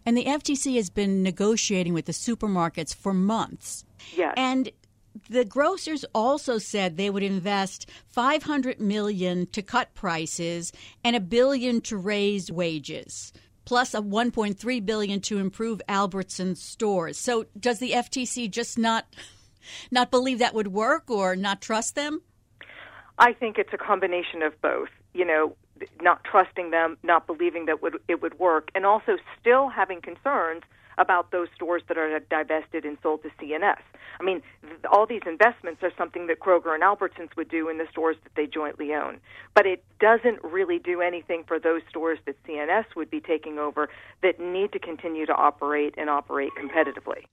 And 0.05 0.17
the 0.17 0.25
FTC 0.25 0.75
has 0.75 0.89
been 0.89 1.23
negotiating 1.23 1.93
with 1.93 2.05
the 2.05 2.12
supermarkets 2.12 2.93
for 2.93 3.13
months. 3.13 3.86
Yes. 4.15 4.33
And 4.38 4.69
the 5.29 5.45
grocers 5.45 6.03
also 6.13 6.57
said 6.57 6.97
they 6.97 7.09
would 7.09 7.23
invest 7.23 7.89
500 8.07 8.79
million 8.79 9.45
to 9.47 9.62
cut 9.62 9.93
prices 9.93 10.71
and 11.03 11.15
a 11.15 11.19
billion 11.19 11.81
to 11.81 11.97
raise 11.97 12.51
wages 12.51 13.31
plus 13.65 13.93
a 13.93 14.02
1.3 14.02 14.86
billion 14.86 15.21
to 15.21 15.39
improve 15.39 15.82
Albertsons 15.88 16.58
stores. 16.58 17.17
So 17.17 17.45
does 17.60 17.80
the 17.80 17.91
FTC 17.91 18.49
just 18.49 18.78
not 18.78 19.06
not 19.91 20.12
believe 20.12 20.39
that 20.39 20.54
would 20.54 20.67
work 20.67 21.10
or 21.10 21.36
not 21.36 21.62
trust 21.62 21.95
them? 21.95 22.21
I 23.17 23.34
think 23.34 23.58
it's 23.58 23.73
a 23.73 23.78
combination 23.78 24.41
of 24.41 24.60
both. 24.62 24.89
You 25.13 25.26
know, 25.26 25.56
not 26.02 26.23
trusting 26.23 26.71
them, 26.71 26.97
not 27.04 27.28
believing 27.28 27.65
that 27.65 27.82
would, 27.82 27.97
it 28.08 28.21
would 28.21 28.39
work, 28.39 28.69
and 28.76 28.86
also 28.86 29.17
still 29.39 29.69
having 29.69 30.02
concerns 30.02 30.63
about 30.97 31.32
those 31.32 31.47
stores 31.56 31.84
that 31.88 31.97
are 31.97 32.19
divested 32.19 32.86
and 32.86 32.97
sold 33.01 33.23
to 33.23 33.29
C&S. 33.39 33.82
I 34.19 34.23
mean, 34.23 34.41
all 34.91 35.06
these 35.06 35.21
investments 35.25 35.82
are 35.84 35.91
something 35.97 36.27
that 36.27 36.39
Kroger 36.39 36.73
and 36.73 36.84
Albertsons 36.84 37.36
would 37.36 37.49
do 37.49 37.69
in 37.69 37.77
the 37.77 37.88
stores 37.91 38.17
that 38.23 38.34
they 38.36 38.45
jointly 38.45 38.93
own. 38.93 39.19
But 39.56 39.65
it 39.65 39.84
doesn't 39.99 40.43
really 40.43 40.79
do 40.79 41.01
anything 41.01 41.43
for 41.47 41.60
those 41.60 41.82
stores 41.89 42.19
that 42.25 42.36
C&S 42.45 42.86
would 42.95 43.10
be 43.10 43.19
taking 43.19 43.60
over 43.60 43.89
that 44.21 44.39
need 44.39 44.71
to 44.73 44.79
continue 44.79 45.25
to 45.25 45.34
operate 45.34 45.95
and 45.97 46.10
operate 46.10 46.51
competitively 46.58 47.25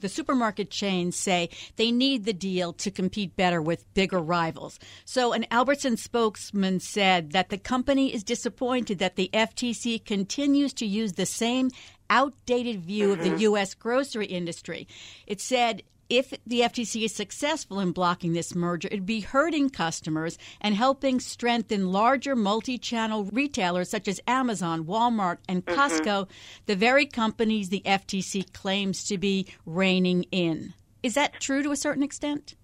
the 0.00 0.08
supermarket 0.08 0.70
chains 0.70 1.16
say 1.16 1.48
they 1.76 1.90
need 1.90 2.24
the 2.24 2.32
deal 2.32 2.72
to 2.74 2.90
compete 2.90 3.36
better 3.36 3.60
with 3.60 3.92
bigger 3.94 4.20
rivals. 4.20 4.78
So, 5.04 5.32
an 5.32 5.46
Albertson 5.50 5.96
spokesman 5.96 6.80
said 6.80 7.32
that 7.32 7.48
the 7.48 7.58
company 7.58 8.14
is 8.14 8.22
disappointed 8.22 8.98
that 8.98 9.16
the 9.16 9.30
FTC 9.32 10.04
continues 10.04 10.72
to 10.74 10.86
use 10.86 11.14
the 11.14 11.26
same 11.26 11.70
outdated 12.10 12.80
view 12.80 13.08
mm-hmm. 13.08 13.12
of 13.12 13.24
the 13.24 13.30
mm-hmm. 13.30 13.40
U.S. 13.40 13.74
grocery 13.74 14.26
industry. 14.26 14.88
It 15.26 15.40
said 15.40 15.82
if 16.08 16.32
the 16.46 16.60
FTC 16.60 17.04
is 17.04 17.14
successful 17.14 17.80
in 17.80 17.92
blocking 17.92 18.32
this 18.32 18.54
merger, 18.54 18.88
it'd 18.88 19.04
be 19.04 19.20
hurting 19.20 19.68
customers 19.68 20.38
and 20.60 20.74
helping 20.74 21.20
strengthen 21.20 21.92
larger 21.92 22.34
multi 22.34 22.78
channel 22.78 23.24
retailers 23.24 23.90
such 23.90 24.08
as 24.08 24.20
Amazon, 24.26 24.84
Walmart, 24.84 25.38
and 25.48 25.64
mm-hmm. 25.64 25.78
Costco, 25.78 26.04
mm-hmm. 26.04 26.62
the 26.66 26.76
very 26.76 27.06
companies 27.06 27.68
the 27.68 27.82
FTC 27.84 28.52
claims 28.52 29.04
to 29.04 29.18
be 29.18 29.46
reining 29.66 30.24
in. 30.30 30.72
Is 31.02 31.14
that 31.14 31.40
true 31.40 31.62
to 31.62 31.72
a 31.72 31.76
certain 31.76 32.02
extent? 32.02 32.54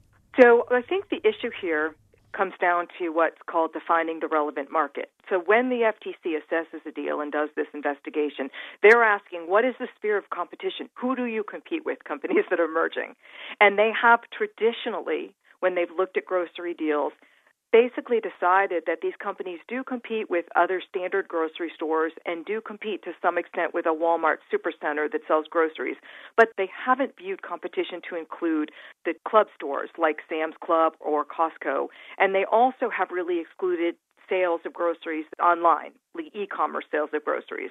So 0.40 0.66
I 0.70 0.82
think 0.82 1.10
the 1.10 1.20
issue 1.26 1.50
here 1.60 1.94
comes 2.36 2.54
down 2.60 2.88
to 2.98 3.10
what's 3.10 3.40
called 3.46 3.72
defining 3.72 4.20
the 4.20 4.28
relevant 4.28 4.70
market. 4.70 5.10
So 5.30 5.40
when 5.44 5.70
the 5.70 5.92
FTC 5.92 6.36
assesses 6.36 6.84
a 6.86 6.92
deal 6.92 7.20
and 7.20 7.32
does 7.32 7.48
this 7.56 7.66
investigation, 7.72 8.50
they're 8.82 9.04
asking 9.04 9.48
what 9.48 9.64
is 9.64 9.74
the 9.78 9.88
sphere 9.96 10.18
of 10.18 10.30
competition? 10.30 10.88
Who 10.94 11.16
do 11.16 11.24
you 11.24 11.44
compete 11.44 11.84
with, 11.84 12.04
companies 12.04 12.44
that 12.50 12.60
are 12.60 12.68
merging? 12.68 13.14
And 13.60 13.78
they 13.78 13.90
have 14.00 14.20
traditionally, 14.36 15.34
when 15.60 15.74
they've 15.74 15.88
looked 15.96 16.16
at 16.16 16.26
grocery 16.26 16.74
deals, 16.74 17.12
basically 17.74 18.20
decided 18.20 18.84
that 18.86 19.00
these 19.02 19.18
companies 19.20 19.58
do 19.66 19.82
compete 19.82 20.30
with 20.30 20.44
other 20.54 20.80
standard 20.88 21.26
grocery 21.26 21.72
stores 21.74 22.12
and 22.24 22.44
do 22.44 22.60
compete 22.60 23.02
to 23.02 23.10
some 23.20 23.36
extent 23.36 23.74
with 23.74 23.84
a 23.84 23.88
Walmart 23.88 24.36
supercenter 24.46 25.10
that 25.10 25.22
sells 25.26 25.46
groceries, 25.50 25.96
but 26.36 26.50
they 26.56 26.68
haven't 26.70 27.16
viewed 27.18 27.42
competition 27.42 28.00
to 28.08 28.14
include 28.16 28.70
the 29.04 29.12
club 29.26 29.48
stores 29.56 29.90
like 29.98 30.18
Sam's 30.28 30.54
Club 30.64 30.92
or 31.00 31.24
Costco, 31.24 31.88
and 32.16 32.32
they 32.32 32.44
also 32.44 32.88
have 32.96 33.08
really 33.10 33.40
excluded 33.40 33.96
sales 34.28 34.60
of 34.64 34.72
groceries 34.72 35.26
online, 35.42 35.90
e-commerce 36.32 36.84
sales 36.92 37.10
of 37.12 37.24
groceries. 37.24 37.70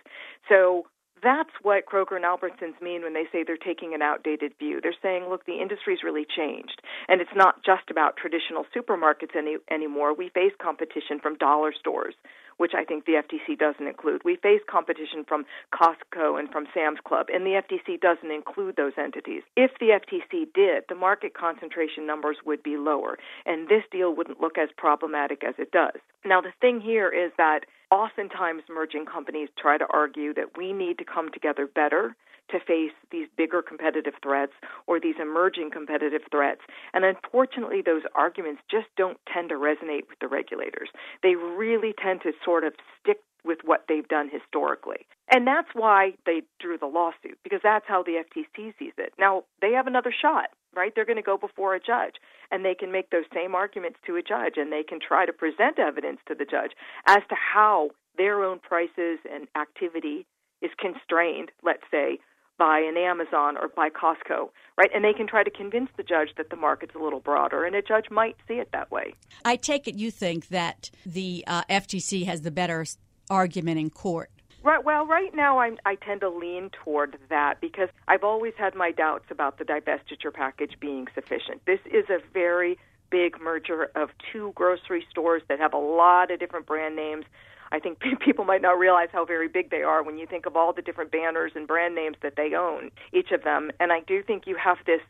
So 0.49 0.85
that's 1.23 1.49
what 1.61 1.85
Kroger 1.85 2.15
and 2.15 2.25
Albertsons 2.25 2.79
mean 2.81 3.03
when 3.03 3.13
they 3.13 3.25
say 3.31 3.43
they're 3.43 3.57
taking 3.57 3.93
an 3.93 4.01
outdated 4.01 4.53
view. 4.59 4.79
They're 4.81 4.95
saying, 5.01 5.27
look, 5.29 5.45
the 5.45 5.61
industry's 5.61 6.03
really 6.03 6.25
changed, 6.25 6.81
and 7.07 7.21
it's 7.21 7.35
not 7.35 7.63
just 7.63 7.89
about 7.89 8.17
traditional 8.17 8.65
supermarkets 8.75 9.35
any, 9.35 9.57
anymore. 9.71 10.13
We 10.13 10.29
face 10.29 10.53
competition 10.61 11.19
from 11.21 11.37
dollar 11.37 11.73
stores, 11.77 12.15
which 12.57 12.73
I 12.75 12.83
think 12.83 13.05
the 13.05 13.13
FTC 13.13 13.57
doesn't 13.57 13.85
include. 13.85 14.21
We 14.23 14.35
face 14.35 14.61
competition 14.69 15.23
from 15.27 15.45
Costco 15.73 16.39
and 16.39 16.49
from 16.49 16.67
Sam's 16.73 16.99
Club, 17.05 17.27
and 17.33 17.45
the 17.45 17.61
FTC 17.61 17.99
doesn't 17.99 18.31
include 18.31 18.75
those 18.75 18.93
entities. 18.97 19.43
If 19.55 19.71
the 19.79 19.99
FTC 19.99 20.53
did, 20.53 20.83
the 20.89 20.95
market 20.95 21.33
concentration 21.33 22.05
numbers 22.05 22.37
would 22.45 22.63
be 22.63 22.77
lower, 22.77 23.17
and 23.45 23.67
this 23.67 23.83
deal 23.91 24.15
wouldn't 24.15 24.41
look 24.41 24.57
as 24.57 24.69
problematic 24.77 25.43
as 25.43 25.55
it 25.57 25.71
does. 25.71 25.99
Now, 26.25 26.41
the 26.41 26.53
thing 26.61 26.81
here 26.81 27.09
is 27.09 27.31
that 27.37 27.61
oftentimes 27.91 28.63
merging 28.69 29.05
companies 29.05 29.49
try 29.59 29.77
to 29.77 29.85
argue 29.91 30.33
that 30.33 30.57
we 30.57 30.73
need 30.73 30.97
to 30.97 31.05
come 31.05 31.31
together 31.31 31.67
better 31.67 32.15
to 32.49 32.59
face 32.59 32.91
these 33.11 33.27
bigger 33.37 33.61
competitive 33.61 34.13
threats 34.21 34.53
or 34.87 34.99
these 34.99 35.15
emerging 35.21 35.71
competitive 35.71 36.21
threats. 36.31 36.61
And 36.93 37.05
unfortunately, 37.05 37.81
those 37.81 38.03
arguments 38.15 38.61
just 38.69 38.87
don't 38.97 39.17
tend 39.31 39.49
to 39.49 39.55
resonate 39.55 40.09
with 40.09 40.19
the 40.19 40.27
regulators. 40.27 40.89
They 41.21 41.35
really 41.35 41.93
tend 42.01 42.21
to 42.21 42.31
sort 42.43 42.63
of 42.63 42.73
stick 42.99 43.19
with 43.45 43.59
what 43.65 43.85
they've 43.87 44.07
done 44.07 44.29
historically. 44.31 45.05
And 45.31 45.45
that's 45.45 45.67
why 45.73 46.13
they 46.25 46.43
drew 46.59 46.77
the 46.77 46.85
lawsuit, 46.85 47.37
because 47.43 47.59
that's 47.63 47.85
how 47.87 48.03
the 48.03 48.23
FTC 48.23 48.73
sees 48.79 48.93
it. 48.97 49.13
Now, 49.19 49.43
they 49.61 49.71
have 49.71 49.87
another 49.87 50.13
shot, 50.13 50.49
right? 50.75 50.93
They're 50.95 51.05
going 51.05 51.17
to 51.17 51.21
go 51.23 51.37
before 51.37 51.75
a 51.75 51.79
judge, 51.79 52.15
and 52.51 52.63
they 52.63 52.75
can 52.75 52.91
make 52.91 53.09
those 53.09 53.25
same 53.33 53.55
arguments 53.55 53.99
to 54.05 54.15
a 54.15 54.21
judge, 54.21 54.53
and 54.57 54.71
they 54.71 54.83
can 54.83 54.99
try 55.05 55.25
to 55.25 55.33
present 55.33 55.79
evidence 55.79 56.19
to 56.27 56.35
the 56.35 56.45
judge 56.45 56.71
as 57.05 57.21
to 57.29 57.35
how 57.35 57.89
their 58.17 58.43
own 58.43 58.59
prices 58.59 59.19
and 59.29 59.47
activity 59.57 60.25
is 60.61 60.71
constrained, 60.79 61.51
let's 61.63 61.83
say, 61.91 62.19
by 62.63 62.79
an 62.79 62.95
Amazon 62.95 63.57
or 63.57 63.67
by 63.67 63.89
Costco, 63.89 64.47
right? 64.77 64.89
And 64.95 65.03
they 65.03 65.11
can 65.11 65.27
try 65.27 65.43
to 65.43 65.51
convince 65.51 65.89
the 65.97 66.03
judge 66.03 66.29
that 66.37 66.49
the 66.49 66.55
market's 66.55 66.95
a 66.95 66.97
little 66.97 67.19
broader, 67.19 67.65
and 67.65 67.75
a 67.75 67.81
judge 67.81 68.05
might 68.09 68.37
see 68.47 68.53
it 68.53 68.69
that 68.71 68.89
way. 68.89 69.15
I 69.43 69.57
take 69.57 69.85
it 69.85 69.95
you 69.95 70.09
think 70.09 70.47
that 70.47 70.89
the 71.05 71.43
uh, 71.45 71.63
FTC 71.69 72.25
has 72.25 72.43
the 72.43 72.51
better 72.51 72.85
argument 73.29 73.81
in 73.81 73.89
court. 73.89 74.31
Right. 74.63 74.81
Well, 74.81 75.05
right 75.05 75.35
now 75.35 75.59
I'm, 75.59 75.77
I 75.85 75.95
tend 75.95 76.21
to 76.21 76.29
lean 76.29 76.69
toward 76.85 77.17
that 77.29 77.59
because 77.59 77.89
I've 78.07 78.23
always 78.23 78.53
had 78.57 78.75
my 78.75 78.91
doubts 78.91 79.25
about 79.29 79.57
the 79.57 79.65
divestiture 79.65 80.33
package 80.33 80.75
being 80.79 81.07
sufficient. 81.13 81.65
This 81.65 81.81
is 81.85 82.05
a 82.09 82.19
very 82.33 82.77
big 83.09 83.41
merger 83.41 83.91
of 83.93 84.11
two 84.31 84.53
grocery 84.55 85.05
stores 85.09 85.41
that 85.49 85.59
have 85.59 85.73
a 85.73 85.77
lot 85.77 86.31
of 86.31 86.39
different 86.39 86.65
brand 86.65 86.95
names. 86.95 87.25
I 87.73 87.79
think 87.79 87.99
people 88.19 88.45
might 88.45 88.61
not 88.61 88.79
realize 88.79 89.09
how 89.11 89.25
very 89.25 89.49
big 89.49 89.71
they 89.71 89.81
are 89.81 90.03
when 90.03 90.17
you 90.17 90.27
think 90.27 90.45
of 90.45 90.55
all 90.55 90.71
the 90.71 90.81
different 90.81 91.11
banners 91.11 91.51
and 91.55 91.67
brand 91.67 91.95
names 91.95 92.15
that 92.21 92.35
they 92.37 92.53
own, 92.53 92.91
each 93.11 93.31
of 93.31 93.43
them. 93.43 93.71
And 93.79 93.91
I 93.91 93.99
do 94.01 94.23
think 94.23 94.47
you 94.47 94.55
have 94.55 94.77
this 94.85 95.01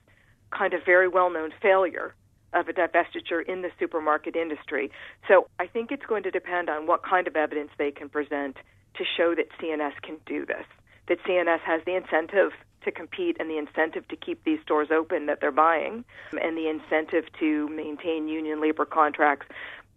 kind 0.49 0.73
of 0.73 0.81
very 0.85 1.07
well 1.07 1.29
known 1.29 1.51
failure 1.61 2.15
of 2.53 2.67
a 2.67 2.73
divestiture 2.73 3.43
in 3.45 3.63
the 3.63 3.71
supermarket 3.79 4.35
industry. 4.35 4.91
So 5.27 5.47
I 5.59 5.67
think 5.67 5.91
it's 5.91 6.05
going 6.05 6.23
to 6.23 6.31
depend 6.31 6.69
on 6.69 6.87
what 6.87 7.03
kind 7.03 7.27
of 7.27 7.35
evidence 7.35 7.71
they 7.77 7.91
can 7.91 8.09
present 8.09 8.57
to 8.95 9.03
show 9.17 9.33
that 9.35 9.47
C&S 9.59 9.93
can 10.03 10.17
do 10.25 10.45
this, 10.45 10.65
that 11.07 11.17
C&S 11.25 11.59
has 11.65 11.81
the 11.85 11.95
incentive 11.95 12.51
to 12.83 12.91
compete 12.91 13.37
and 13.39 13.49
the 13.49 13.57
incentive 13.57 14.07
to 14.09 14.15
keep 14.15 14.43
these 14.43 14.59
stores 14.61 14.89
open 14.91 15.25
that 15.25 15.41
they're 15.41 15.51
buying 15.51 16.05
and 16.41 16.57
the 16.57 16.67
incentive 16.67 17.25
to 17.39 17.67
maintain 17.69 18.27
union 18.27 18.61
labor 18.61 18.85
contracts. 18.85 19.47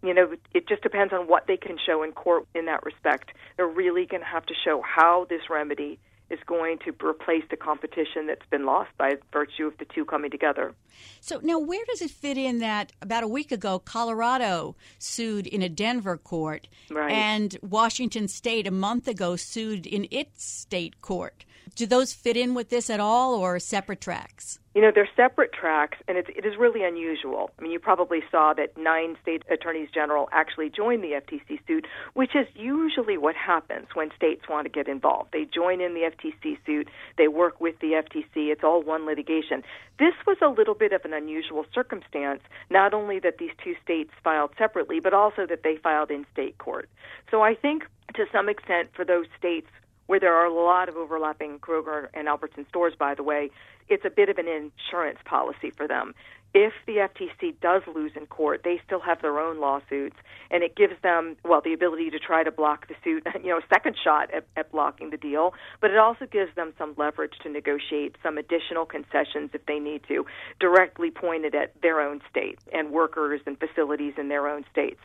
You 0.02 0.14
know, 0.14 0.32
it 0.54 0.68
just 0.68 0.82
depends 0.82 1.12
on 1.12 1.26
what 1.26 1.46
they 1.46 1.56
can 1.56 1.78
show 1.84 2.02
in 2.02 2.12
court 2.12 2.46
in 2.54 2.66
that 2.66 2.84
respect. 2.84 3.32
They're 3.56 3.66
really 3.66 4.06
going 4.06 4.22
to 4.22 4.28
have 4.28 4.46
to 4.46 4.54
show 4.64 4.82
how 4.82 5.26
this 5.28 5.42
remedy 5.50 5.98
is 6.28 6.38
going 6.46 6.78
to 6.78 6.92
replace 7.04 7.44
the 7.50 7.56
competition 7.56 8.26
that's 8.26 8.46
been 8.50 8.66
lost 8.66 8.90
by 8.98 9.14
virtue 9.32 9.66
of 9.66 9.78
the 9.78 9.84
two 9.84 10.04
coming 10.04 10.30
together. 10.30 10.74
So 11.20 11.38
now, 11.42 11.58
where 11.58 11.84
does 11.86 12.02
it 12.02 12.10
fit 12.10 12.36
in 12.36 12.58
that 12.58 12.92
about 13.00 13.22
a 13.22 13.28
week 13.28 13.52
ago, 13.52 13.78
Colorado 13.78 14.74
sued 14.98 15.46
in 15.46 15.62
a 15.62 15.68
Denver 15.68 16.16
court, 16.16 16.68
right. 16.90 17.12
and 17.12 17.56
Washington 17.62 18.26
State 18.26 18.66
a 18.66 18.72
month 18.72 19.06
ago 19.06 19.36
sued 19.36 19.86
in 19.86 20.08
its 20.10 20.44
state 20.44 21.00
court? 21.00 21.44
Do 21.74 21.86
those 21.86 22.12
fit 22.12 22.36
in 22.36 22.54
with 22.54 22.70
this 22.70 22.90
at 22.90 23.00
all, 23.00 23.34
or 23.34 23.58
separate 23.60 24.00
tracks? 24.00 24.58
You 24.76 24.82
know, 24.82 24.90
they're 24.94 25.08
separate 25.16 25.54
tracks, 25.54 25.96
and 26.06 26.18
it's, 26.18 26.28
it 26.36 26.44
is 26.44 26.58
really 26.58 26.84
unusual. 26.84 27.50
I 27.58 27.62
mean, 27.62 27.72
you 27.72 27.78
probably 27.78 28.20
saw 28.30 28.52
that 28.52 28.76
nine 28.76 29.16
state 29.22 29.42
attorneys 29.50 29.88
general 29.88 30.28
actually 30.32 30.68
joined 30.68 31.02
the 31.02 31.18
FTC 31.18 31.66
suit, 31.66 31.86
which 32.12 32.36
is 32.36 32.46
usually 32.54 33.16
what 33.16 33.36
happens 33.36 33.86
when 33.94 34.10
states 34.14 34.42
want 34.50 34.66
to 34.66 34.68
get 34.68 34.86
involved. 34.86 35.30
They 35.32 35.46
join 35.46 35.80
in 35.80 35.94
the 35.94 36.10
FTC 36.12 36.58
suit, 36.66 36.90
they 37.16 37.26
work 37.26 37.58
with 37.58 37.78
the 37.78 37.92
FTC, 37.92 38.52
it's 38.52 38.62
all 38.62 38.82
one 38.82 39.06
litigation. 39.06 39.62
This 39.98 40.12
was 40.26 40.36
a 40.42 40.48
little 40.48 40.74
bit 40.74 40.92
of 40.92 41.06
an 41.06 41.14
unusual 41.14 41.64
circumstance, 41.74 42.42
not 42.68 42.92
only 42.92 43.18
that 43.20 43.38
these 43.38 43.52
two 43.64 43.76
states 43.82 44.10
filed 44.22 44.50
separately, 44.58 45.00
but 45.00 45.14
also 45.14 45.46
that 45.46 45.62
they 45.64 45.76
filed 45.76 46.10
in 46.10 46.26
state 46.34 46.58
court. 46.58 46.90
So 47.30 47.40
I 47.40 47.54
think 47.54 47.84
to 48.14 48.26
some 48.30 48.50
extent, 48.50 48.90
for 48.94 49.06
those 49.06 49.24
states 49.38 49.68
where 50.06 50.20
there 50.20 50.34
are 50.34 50.46
a 50.46 50.52
lot 50.52 50.88
of 50.88 50.96
overlapping 50.96 51.58
Kroger 51.58 52.08
and 52.14 52.28
Albertson 52.28 52.66
stores, 52.68 52.94
by 52.98 53.14
the 53.14 53.22
way, 53.22 53.50
it's 53.88 54.04
a 54.04 54.10
bit 54.10 54.28
of 54.28 54.38
an 54.38 54.48
insurance 54.48 55.18
policy 55.24 55.70
for 55.70 55.86
them. 55.86 56.14
If 56.54 56.72
the 56.86 57.06
FTC 57.06 57.60
does 57.60 57.82
lose 57.94 58.12
in 58.16 58.24
court, 58.26 58.62
they 58.64 58.80
still 58.86 59.00
have 59.00 59.20
their 59.20 59.38
own 59.38 59.60
lawsuits, 59.60 60.16
and 60.50 60.62
it 60.62 60.74
gives 60.74 60.94
them, 61.02 61.36
well, 61.44 61.60
the 61.60 61.74
ability 61.74 62.08
to 62.10 62.18
try 62.18 62.44
to 62.44 62.50
block 62.50 62.88
the 62.88 62.94
suit, 63.04 63.26
you 63.42 63.50
know, 63.50 63.58
a 63.58 63.66
second 63.68 63.94
shot 64.02 64.32
at, 64.32 64.46
at 64.56 64.72
blocking 64.72 65.10
the 65.10 65.18
deal, 65.18 65.52
but 65.82 65.90
it 65.90 65.98
also 65.98 66.24
gives 66.24 66.54
them 66.54 66.72
some 66.78 66.94
leverage 66.96 67.34
to 67.42 67.50
negotiate 67.50 68.16
some 68.22 68.38
additional 68.38 68.86
concessions 68.86 69.50
if 69.52 69.66
they 69.66 69.78
need 69.78 70.00
to, 70.08 70.24
directly 70.58 71.10
pointed 71.10 71.54
at 71.54 71.74
their 71.82 72.00
own 72.00 72.22
state 72.30 72.58
and 72.72 72.90
workers 72.90 73.42
and 73.46 73.58
facilities 73.58 74.14
in 74.16 74.28
their 74.28 74.48
own 74.48 74.64
states. 74.72 75.00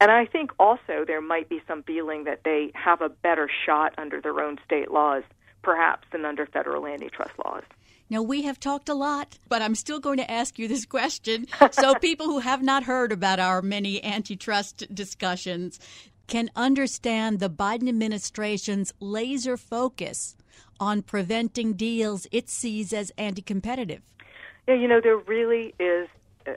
And 0.00 0.10
I 0.10 0.26
think 0.26 0.50
also 0.58 1.04
there 1.06 1.20
might 1.20 1.48
be 1.48 1.62
some 1.66 1.82
feeling 1.82 2.24
that 2.24 2.40
they 2.44 2.70
have 2.74 3.00
a 3.00 3.08
better 3.08 3.48
shot 3.64 3.94
under 3.96 4.20
their 4.20 4.40
own 4.40 4.58
state 4.64 4.90
laws, 4.90 5.22
perhaps, 5.62 6.06
than 6.12 6.24
under 6.24 6.46
federal 6.46 6.86
antitrust 6.86 7.32
laws. 7.44 7.62
Now, 8.08 8.22
we 8.22 8.42
have 8.42 8.60
talked 8.60 8.88
a 8.88 8.94
lot, 8.94 9.38
but 9.48 9.62
I'm 9.62 9.74
still 9.74 9.98
going 9.98 10.18
to 10.18 10.30
ask 10.30 10.58
you 10.58 10.68
this 10.68 10.86
question. 10.86 11.46
so, 11.72 11.94
people 11.94 12.26
who 12.26 12.38
have 12.38 12.62
not 12.62 12.84
heard 12.84 13.10
about 13.10 13.40
our 13.40 13.62
many 13.62 14.04
antitrust 14.04 14.94
discussions 14.94 15.80
can 16.28 16.50
understand 16.54 17.40
the 17.40 17.50
Biden 17.50 17.88
administration's 17.88 18.92
laser 19.00 19.56
focus 19.56 20.36
on 20.78 21.02
preventing 21.02 21.72
deals 21.72 22.26
it 22.30 22.48
sees 22.48 22.92
as 22.92 23.10
anti 23.16 23.42
competitive. 23.42 24.02
Yeah, 24.68 24.74
you 24.74 24.88
know, 24.88 25.00
there 25.00 25.16
really 25.16 25.74
is 25.78 26.08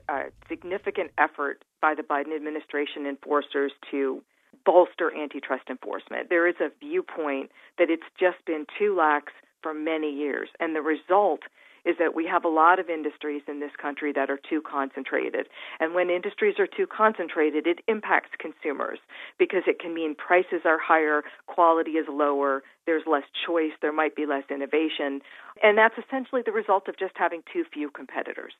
a 0.07 0.25
significant 0.47 1.11
effort 1.17 1.63
by 1.81 1.95
the 1.95 2.03
Biden 2.03 2.35
administration 2.35 3.05
enforcers 3.05 3.71
to 3.91 4.21
bolster 4.65 5.15
antitrust 5.15 5.69
enforcement. 5.69 6.29
There 6.29 6.47
is 6.47 6.55
a 6.59 6.69
viewpoint 6.79 7.51
that 7.77 7.89
it's 7.89 8.03
just 8.19 8.43
been 8.45 8.65
too 8.77 8.95
lax 8.95 9.31
for 9.61 9.73
many 9.73 10.11
years, 10.11 10.49
and 10.59 10.75
the 10.75 10.81
result 10.81 11.41
is 11.89 11.97
that 11.97 12.15
we 12.15 12.25
have 12.27 12.45
a 12.45 12.49
lot 12.49 12.79
of 12.79 12.89
industries 12.89 13.41
in 13.47 13.59
this 13.59 13.71
country 13.81 14.13
that 14.13 14.29
are 14.29 14.39
too 14.49 14.61
concentrated. 14.61 15.47
And 15.79 15.95
when 15.95 16.09
industries 16.09 16.59
are 16.59 16.67
too 16.67 16.85
concentrated, 16.85 17.65
it 17.65 17.79
impacts 17.87 18.29
consumers 18.37 18.99
because 19.39 19.63
it 19.65 19.79
can 19.79 19.93
mean 19.95 20.13
prices 20.13 20.61
are 20.65 20.77
higher, 20.77 21.23
quality 21.47 21.91
is 21.91 22.05
lower, 22.07 22.61
there's 22.85 23.03
less 23.07 23.23
choice, 23.45 23.71
there 23.81 23.91
might 23.91 24.15
be 24.15 24.25
less 24.25 24.43
innovation. 24.51 25.21
And 25.63 25.77
that's 25.77 25.95
essentially 25.97 26.43
the 26.45 26.51
result 26.51 26.87
of 26.87 26.97
just 26.97 27.13
having 27.15 27.41
too 27.51 27.63
few 27.73 27.89
competitors. 27.89 28.53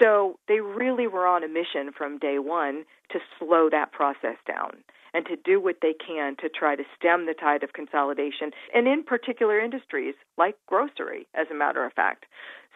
So 0.00 0.38
they 0.48 0.60
really 0.60 1.06
were 1.06 1.26
on 1.26 1.44
a 1.44 1.48
mission 1.48 1.92
from 1.96 2.18
day 2.18 2.38
one 2.38 2.84
to 3.12 3.18
slow 3.38 3.68
that 3.70 3.92
process 3.92 4.36
down 4.46 4.82
and 5.14 5.26
to 5.26 5.36
do 5.36 5.60
what 5.60 5.76
they 5.82 5.94
can 5.94 6.36
to 6.36 6.48
try 6.48 6.76
to 6.76 6.84
stem 6.96 7.26
the 7.26 7.34
tide 7.34 7.62
of 7.62 7.72
consolidation, 7.72 8.50
and 8.74 8.88
in 8.88 9.02
particular 9.04 9.60
industries 9.60 10.14
like 10.38 10.56
grocery, 10.66 11.26
as 11.34 11.46
a 11.50 11.54
matter 11.54 11.84
of 11.84 11.92
fact. 11.92 12.24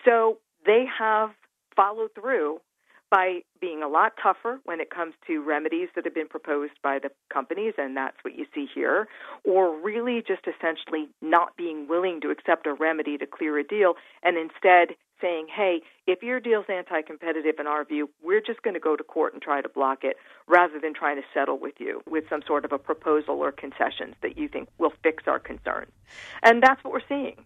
So 0.06 0.38
they 0.64 0.84
have 0.98 1.30
followed 1.74 2.14
through 2.14 2.60
by 3.10 3.40
being 3.60 3.82
a 3.82 3.88
lot 3.88 4.14
tougher 4.20 4.60
when 4.64 4.80
it 4.80 4.90
comes 4.90 5.14
to 5.26 5.40
remedies 5.40 5.88
that 5.94 6.04
have 6.04 6.14
been 6.14 6.28
proposed 6.28 6.72
by 6.82 6.98
the 6.98 7.10
companies, 7.32 7.74
and 7.78 7.96
that's 7.96 8.16
what 8.22 8.36
you 8.36 8.46
see 8.54 8.66
here, 8.74 9.06
or 9.44 9.78
really 9.80 10.22
just 10.26 10.42
essentially 10.46 11.08
not 11.22 11.56
being 11.56 11.86
willing 11.88 12.20
to 12.20 12.30
accept 12.30 12.66
a 12.66 12.74
remedy 12.74 13.16
to 13.16 13.26
clear 13.26 13.58
a 13.58 13.64
deal 13.64 13.94
and 14.24 14.36
instead 14.36 14.96
saying, 15.20 15.46
hey, 15.54 15.80
if 16.06 16.22
your 16.22 16.40
deal's 16.40 16.66
anti 16.68 17.00
competitive 17.00 17.54
in 17.58 17.66
our 17.66 17.84
view, 17.84 18.10
we're 18.22 18.40
just 18.40 18.60
going 18.62 18.74
to 18.74 18.80
go 18.80 18.96
to 18.96 19.04
court 19.04 19.32
and 19.32 19.40
try 19.40 19.62
to 19.62 19.68
block 19.68 20.00
it 20.02 20.16
rather 20.46 20.78
than 20.78 20.92
trying 20.92 21.16
to 21.16 21.22
settle 21.32 21.58
with 21.58 21.74
you 21.78 22.02
with 22.10 22.24
some 22.28 22.42
sort 22.46 22.64
of 22.64 22.72
a 22.72 22.78
proposal 22.78 23.36
or 23.36 23.52
concessions 23.52 24.14
that 24.20 24.36
you 24.36 24.48
think 24.48 24.68
will 24.78 24.92
fix 25.02 25.24
our 25.26 25.38
concerns. 25.38 25.92
And 26.42 26.62
that's 26.62 26.82
what 26.84 26.92
we're 26.92 27.08
seeing 27.08 27.36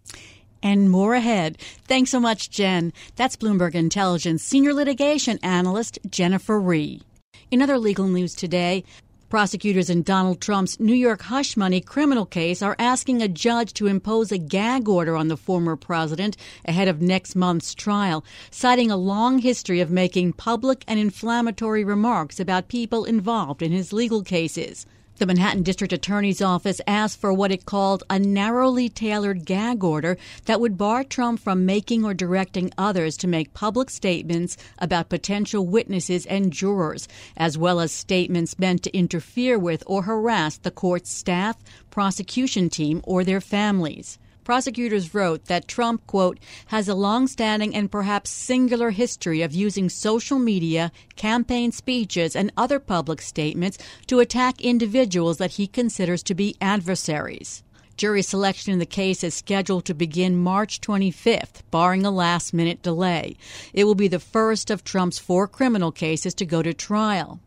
and 0.63 0.91
more 0.91 1.15
ahead. 1.15 1.59
Thanks 1.87 2.11
so 2.11 2.21
much, 2.21 2.51
Jen. 2.51 2.93
That's 3.17 3.37
Bloomberg 3.37 3.75
Intelligence 3.75 4.43
senior 4.43 4.75
litigation 4.75 5.39
analyst 5.43 5.99
Jennifer 6.09 6.61
Rie. 6.61 7.03
In 7.51 7.63
other 7.63 7.79
legal 7.79 8.07
news 8.07 8.35
today, 8.35 8.85
prosecutors 9.29 9.89
in 9.89 10.03
Donald 10.03 10.41
Trump's 10.41 10.81
New 10.81 10.95
York 10.95 11.23
hush 11.23 11.57
money 11.57 11.81
criminal 11.81 12.27
case 12.27 12.63
are 12.63 12.77
asking 12.79 13.23
a 13.23 13.29
judge 13.29 13.73
to 13.75 13.87
impose 13.87 14.33
a 14.33 14.39
gag 14.39 14.89
order 14.89 15.17
on 15.17 15.29
the 15.29 15.37
former 15.37 15.77
president 15.77 16.37
ahead 16.65 16.89
of 16.89 17.01
next 17.01 17.37
month's 17.37 17.75
trial, 17.75 18.25
citing 18.51 18.91
a 18.91 18.97
long 18.97 19.39
history 19.39 19.81
of 19.81 19.91
making 19.91 20.33
public 20.33 20.85
and 20.89 20.99
inflammatory 20.99 21.85
remarks 21.85 22.41
about 22.41 22.69
people 22.69 23.05
involved 23.05 23.63
in 23.63 23.71
his 23.71 23.93
legal 23.93 24.23
cases. 24.23 24.85
The 25.21 25.27
Manhattan 25.27 25.63
District 25.63 25.93
Attorney's 25.93 26.41
Office 26.41 26.81
asked 26.87 27.21
for 27.21 27.31
what 27.31 27.53
it 27.53 27.67
called 27.67 28.05
a 28.09 28.19
narrowly 28.19 28.89
tailored 28.89 29.45
gag 29.45 29.85
order 29.85 30.17
that 30.47 30.63
would 30.63 30.79
bar 30.79 31.05
Trump 31.05 31.41
from 31.41 31.67
making 31.67 32.07
or 32.07 32.15
directing 32.15 32.73
others 32.79 33.19
to 33.19 33.29
make 33.29 33.53
public 33.53 33.91
statements 33.91 34.57
about 34.79 35.11
potential 35.11 35.67
witnesses 35.67 36.25
and 36.25 36.55
jurors, 36.55 37.07
as 37.37 37.59
well 37.59 37.81
as 37.81 37.93
statements 37.93 38.59
meant 38.59 38.83
to 38.85 38.97
interfere 38.97 39.59
with 39.59 39.83
or 39.87 40.05
harass 40.05 40.57
the 40.57 40.71
court's 40.71 41.13
staff, 41.13 41.59
prosecution 41.91 42.71
team, 42.71 43.03
or 43.05 43.23
their 43.23 43.43
families. 43.43 44.19
Prosecutors 44.45 45.15
wrote 45.15 45.47
that 45.47 45.69
Trump, 45.69 46.07
quote, 46.07 46.39
has 46.67 46.89
a 46.89 46.95
long-standing 46.95 47.75
and 47.75 47.91
perhaps 47.91 48.31
singular 48.31 48.91
history 48.91 49.43
of 49.43 49.55
using 49.55 49.89
social 49.89 50.39
media, 50.39 50.91
campaign 51.17 51.73
speeches, 51.73 52.35
and 52.35 52.53
other 52.57 52.79
public 52.79 53.21
statements 53.21 53.79
to 54.07 54.21
attack 54.21 54.61
individuals 54.61 55.39
that 55.39 55.53
he 55.53 55.67
considers 55.67 56.23
to 56.23 56.35
be 56.35 56.57
adversaries. 56.61 57.63
Jury 58.01 58.23
selection 58.23 58.73
in 58.73 58.79
the 58.79 58.87
case 58.87 59.23
is 59.23 59.35
scheduled 59.35 59.85
to 59.85 59.93
begin 59.93 60.39
March 60.39 60.81
25th, 60.81 61.61
barring 61.71 62.07
a 62.07 62.11
last 62.11 62.55
minute 62.55 62.83
delay. 62.83 63.37
It 63.75 63.85
will 63.85 63.95
be 63.95 64.09
the 64.09 64.19
first 64.19 64.71
of 64.71 64.83
Trump's 64.83 65.19
four 65.19 65.47
criminal 65.47 65.93
cases 65.93 66.33
to 66.37 66.47
go 66.47 66.63
to 66.63 66.73
trial. 66.73 67.41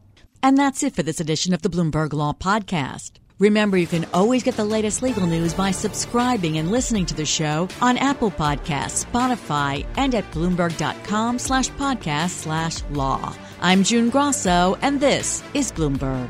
And 0.43 0.55
that's 0.55 0.83
it 0.83 0.93
for 0.93 1.01
this 1.01 1.19
edition 1.19 1.55
of 1.55 1.63
the 1.63 1.69
Bloomberg 1.69 2.13
Law 2.13 2.33
Podcast. 2.33 3.13
Remember, 3.39 3.77
you 3.77 3.87
can 3.87 4.05
always 4.13 4.43
get 4.43 4.55
the 4.55 4.63
latest 4.65 5.01
legal 5.01 5.25
news 5.25 5.53
by 5.53 5.71
subscribing 5.71 6.57
and 6.59 6.71
listening 6.71 7.05
to 7.07 7.13
the 7.15 7.25
show 7.25 7.67
on 7.81 7.97
Apple 7.97 8.31
Podcasts, 8.31 9.05
Spotify, 9.05 9.85
and 9.97 10.15
at 10.15 10.29
Bloomberg.com 10.31 11.39
slash 11.39 11.69
podcast 11.71 12.29
slash 12.29 12.81
law. 12.91 13.35
I'm 13.61 13.83
June 13.83 14.09
Grasso, 14.09 14.77
and 14.81 14.99
this 14.99 15.43
is 15.53 15.71
Bloomberg. 15.71 16.29